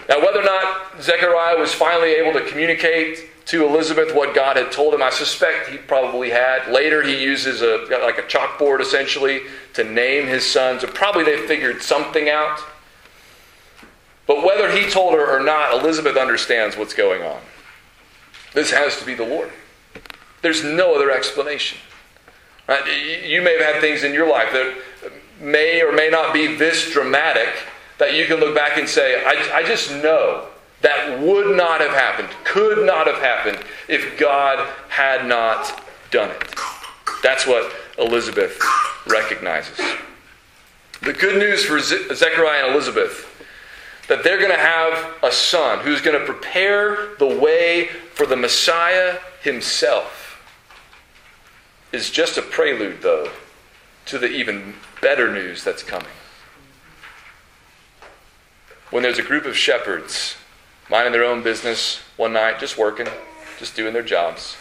Now, 0.09 0.19
whether 0.19 0.39
or 0.39 0.43
not 0.43 1.01
Zechariah 1.01 1.57
was 1.57 1.73
finally 1.73 2.11
able 2.11 2.33
to 2.33 2.45
communicate 2.47 3.29
to 3.45 3.65
Elizabeth 3.65 4.13
what 4.13 4.33
God 4.33 4.57
had 4.57 4.71
told 4.71 4.93
him. 4.93 5.03
I 5.03 5.11
suspect 5.11 5.69
he 5.69 5.77
probably 5.77 6.31
had. 6.31 6.71
Later, 6.71 7.03
he 7.03 7.21
uses 7.23 7.61
a 7.61 7.85
like 8.03 8.17
a 8.17 8.23
chalkboard 8.23 8.81
essentially 8.81 9.41
to 9.73 9.83
name 9.83 10.27
his 10.27 10.45
sons, 10.49 10.83
and 10.83 10.93
probably 10.93 11.23
they 11.23 11.45
figured 11.47 11.81
something 11.81 12.29
out. 12.29 12.59
But 14.27 14.43
whether 14.43 14.71
he 14.71 14.89
told 14.89 15.13
her 15.13 15.25
or 15.25 15.43
not, 15.43 15.73
Elizabeth 15.79 16.17
understands 16.17 16.75
what's 16.75 16.95
going 16.95 17.21
on. 17.21 17.39
This 18.53 18.71
has 18.71 18.97
to 18.99 19.05
be 19.05 19.13
the 19.13 19.25
Lord. 19.25 19.51
There's 20.41 20.63
no 20.63 20.95
other 20.95 21.11
explanation. 21.11 21.77
Right? 22.67 22.83
You 23.27 23.43
may 23.43 23.57
have 23.57 23.73
had 23.73 23.81
things 23.81 24.03
in 24.03 24.13
your 24.13 24.27
life 24.27 24.51
that 24.51 24.75
may 25.45 25.81
or 25.81 25.91
may 25.91 26.09
not 26.09 26.33
be 26.33 26.55
this 26.55 26.91
dramatic 26.91 27.49
that 27.97 28.15
you 28.15 28.25
can 28.25 28.39
look 28.39 28.55
back 28.55 28.77
and 28.77 28.89
say, 28.89 29.23
I, 29.23 29.59
I 29.59 29.63
just 29.63 29.91
know 29.91 30.47
that 30.81 31.19
would 31.19 31.55
not 31.55 31.79
have 31.81 31.91
happened, 31.91 32.29
could 32.43 32.85
not 32.85 33.07
have 33.07 33.19
happened 33.19 33.59
if 33.87 34.19
God 34.19 34.67
had 34.89 35.25
not 35.25 35.83
done 36.11 36.31
it. 36.31 36.55
That's 37.23 37.47
what 37.47 37.71
Elizabeth 37.97 38.59
recognizes. 39.07 39.79
The 41.01 41.13
good 41.13 41.37
news 41.37 41.63
for 41.63 41.79
Zechariah 41.79 42.65
and 42.65 42.73
Elizabeth 42.73 43.31
that 44.07 44.23
they're 44.23 44.37
going 44.37 44.51
to 44.51 44.57
have 44.57 45.13
a 45.23 45.31
son 45.31 45.79
who's 45.79 46.01
going 46.01 46.19
to 46.19 46.25
prepare 46.25 47.15
the 47.17 47.27
way 47.27 47.89
for 48.13 48.25
the 48.25 48.35
Messiah 48.35 49.17
himself 49.41 50.41
is 51.91 52.11
just 52.11 52.37
a 52.37 52.41
prelude, 52.41 53.01
though, 53.01 53.29
to 54.05 54.19
the 54.19 54.27
even 54.27 54.75
better 55.05 55.31
news 55.31 55.63
that's 55.63 55.83
coming. 55.83 56.07
When 58.89 59.03
there's 59.03 59.19
a 59.19 59.21
group 59.21 59.45
of 59.45 59.55
shepherds 59.55 60.35
minding 60.89 61.13
their 61.13 61.23
own 61.23 61.43
business 61.43 61.99
one 62.17 62.33
night, 62.33 62.59
just 62.59 62.75
working, 62.75 63.07
just 63.59 63.75
doing 63.75 63.93
their 63.93 64.01
jobs. 64.01 64.57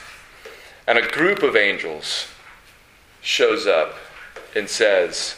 And 0.87 0.99
a 0.99 1.09
group 1.09 1.43
of 1.43 1.57
angels 1.57 2.27
shows 3.23 3.67
up 3.67 3.95
and 4.55 4.69
says, 4.69 5.37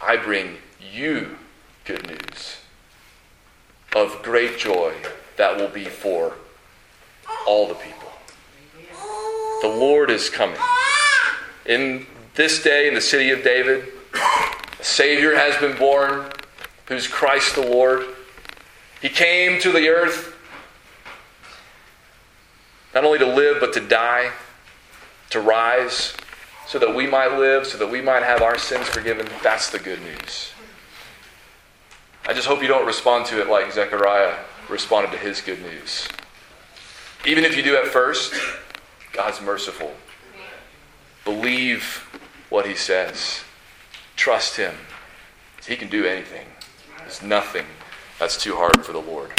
I 0.00 0.16
bring 0.16 0.58
you 0.80 1.38
good 1.84 2.06
news 2.06 2.58
of 3.96 4.22
great 4.22 4.56
joy 4.56 4.94
that 5.36 5.56
will 5.56 5.66
be 5.66 5.86
for 5.86 6.34
all 7.44 7.66
the 7.66 7.74
people. 7.74 8.12
The 9.62 9.76
Lord 9.76 10.12
is 10.12 10.30
coming. 10.30 10.60
In 11.64 12.06
this 12.36 12.62
day, 12.62 12.86
in 12.86 12.94
the 12.94 13.00
city 13.00 13.30
of 13.30 13.42
David, 13.42 13.94
Savior 14.86 15.34
has 15.34 15.56
been 15.56 15.76
born, 15.76 16.24
who's 16.86 17.08
Christ 17.08 17.56
the 17.56 17.66
Lord. 17.66 18.06
He 19.02 19.08
came 19.08 19.60
to 19.60 19.72
the 19.72 19.88
earth 19.88 20.32
not 22.94 23.04
only 23.04 23.18
to 23.18 23.26
live, 23.26 23.56
but 23.58 23.72
to 23.72 23.80
die, 23.80 24.30
to 25.30 25.40
rise, 25.40 26.16
so 26.68 26.78
that 26.78 26.94
we 26.94 27.04
might 27.04 27.36
live, 27.36 27.66
so 27.66 27.76
that 27.78 27.90
we 27.90 28.00
might 28.00 28.22
have 28.22 28.42
our 28.42 28.56
sins 28.56 28.86
forgiven. 28.86 29.26
That's 29.42 29.70
the 29.70 29.80
good 29.80 30.00
news. 30.02 30.52
I 32.24 32.32
just 32.32 32.46
hope 32.46 32.62
you 32.62 32.68
don't 32.68 32.86
respond 32.86 33.26
to 33.26 33.40
it 33.40 33.48
like 33.48 33.72
Zechariah 33.72 34.36
responded 34.68 35.10
to 35.10 35.18
his 35.18 35.40
good 35.40 35.60
news. 35.62 36.08
Even 37.26 37.44
if 37.44 37.56
you 37.56 37.64
do 37.64 37.76
at 37.76 37.88
first, 37.88 38.32
God's 39.12 39.42
merciful. 39.42 39.92
Believe 41.24 42.08
what 42.50 42.66
he 42.66 42.76
says. 42.76 43.42
Trust 44.16 44.56
him. 44.56 44.74
He 45.66 45.76
can 45.76 45.88
do 45.88 46.04
anything. 46.04 46.46
There's 46.98 47.22
nothing 47.22 47.66
that's 48.18 48.42
too 48.42 48.56
hard 48.56 48.84
for 48.84 48.92
the 48.92 49.00
Lord. 49.00 49.30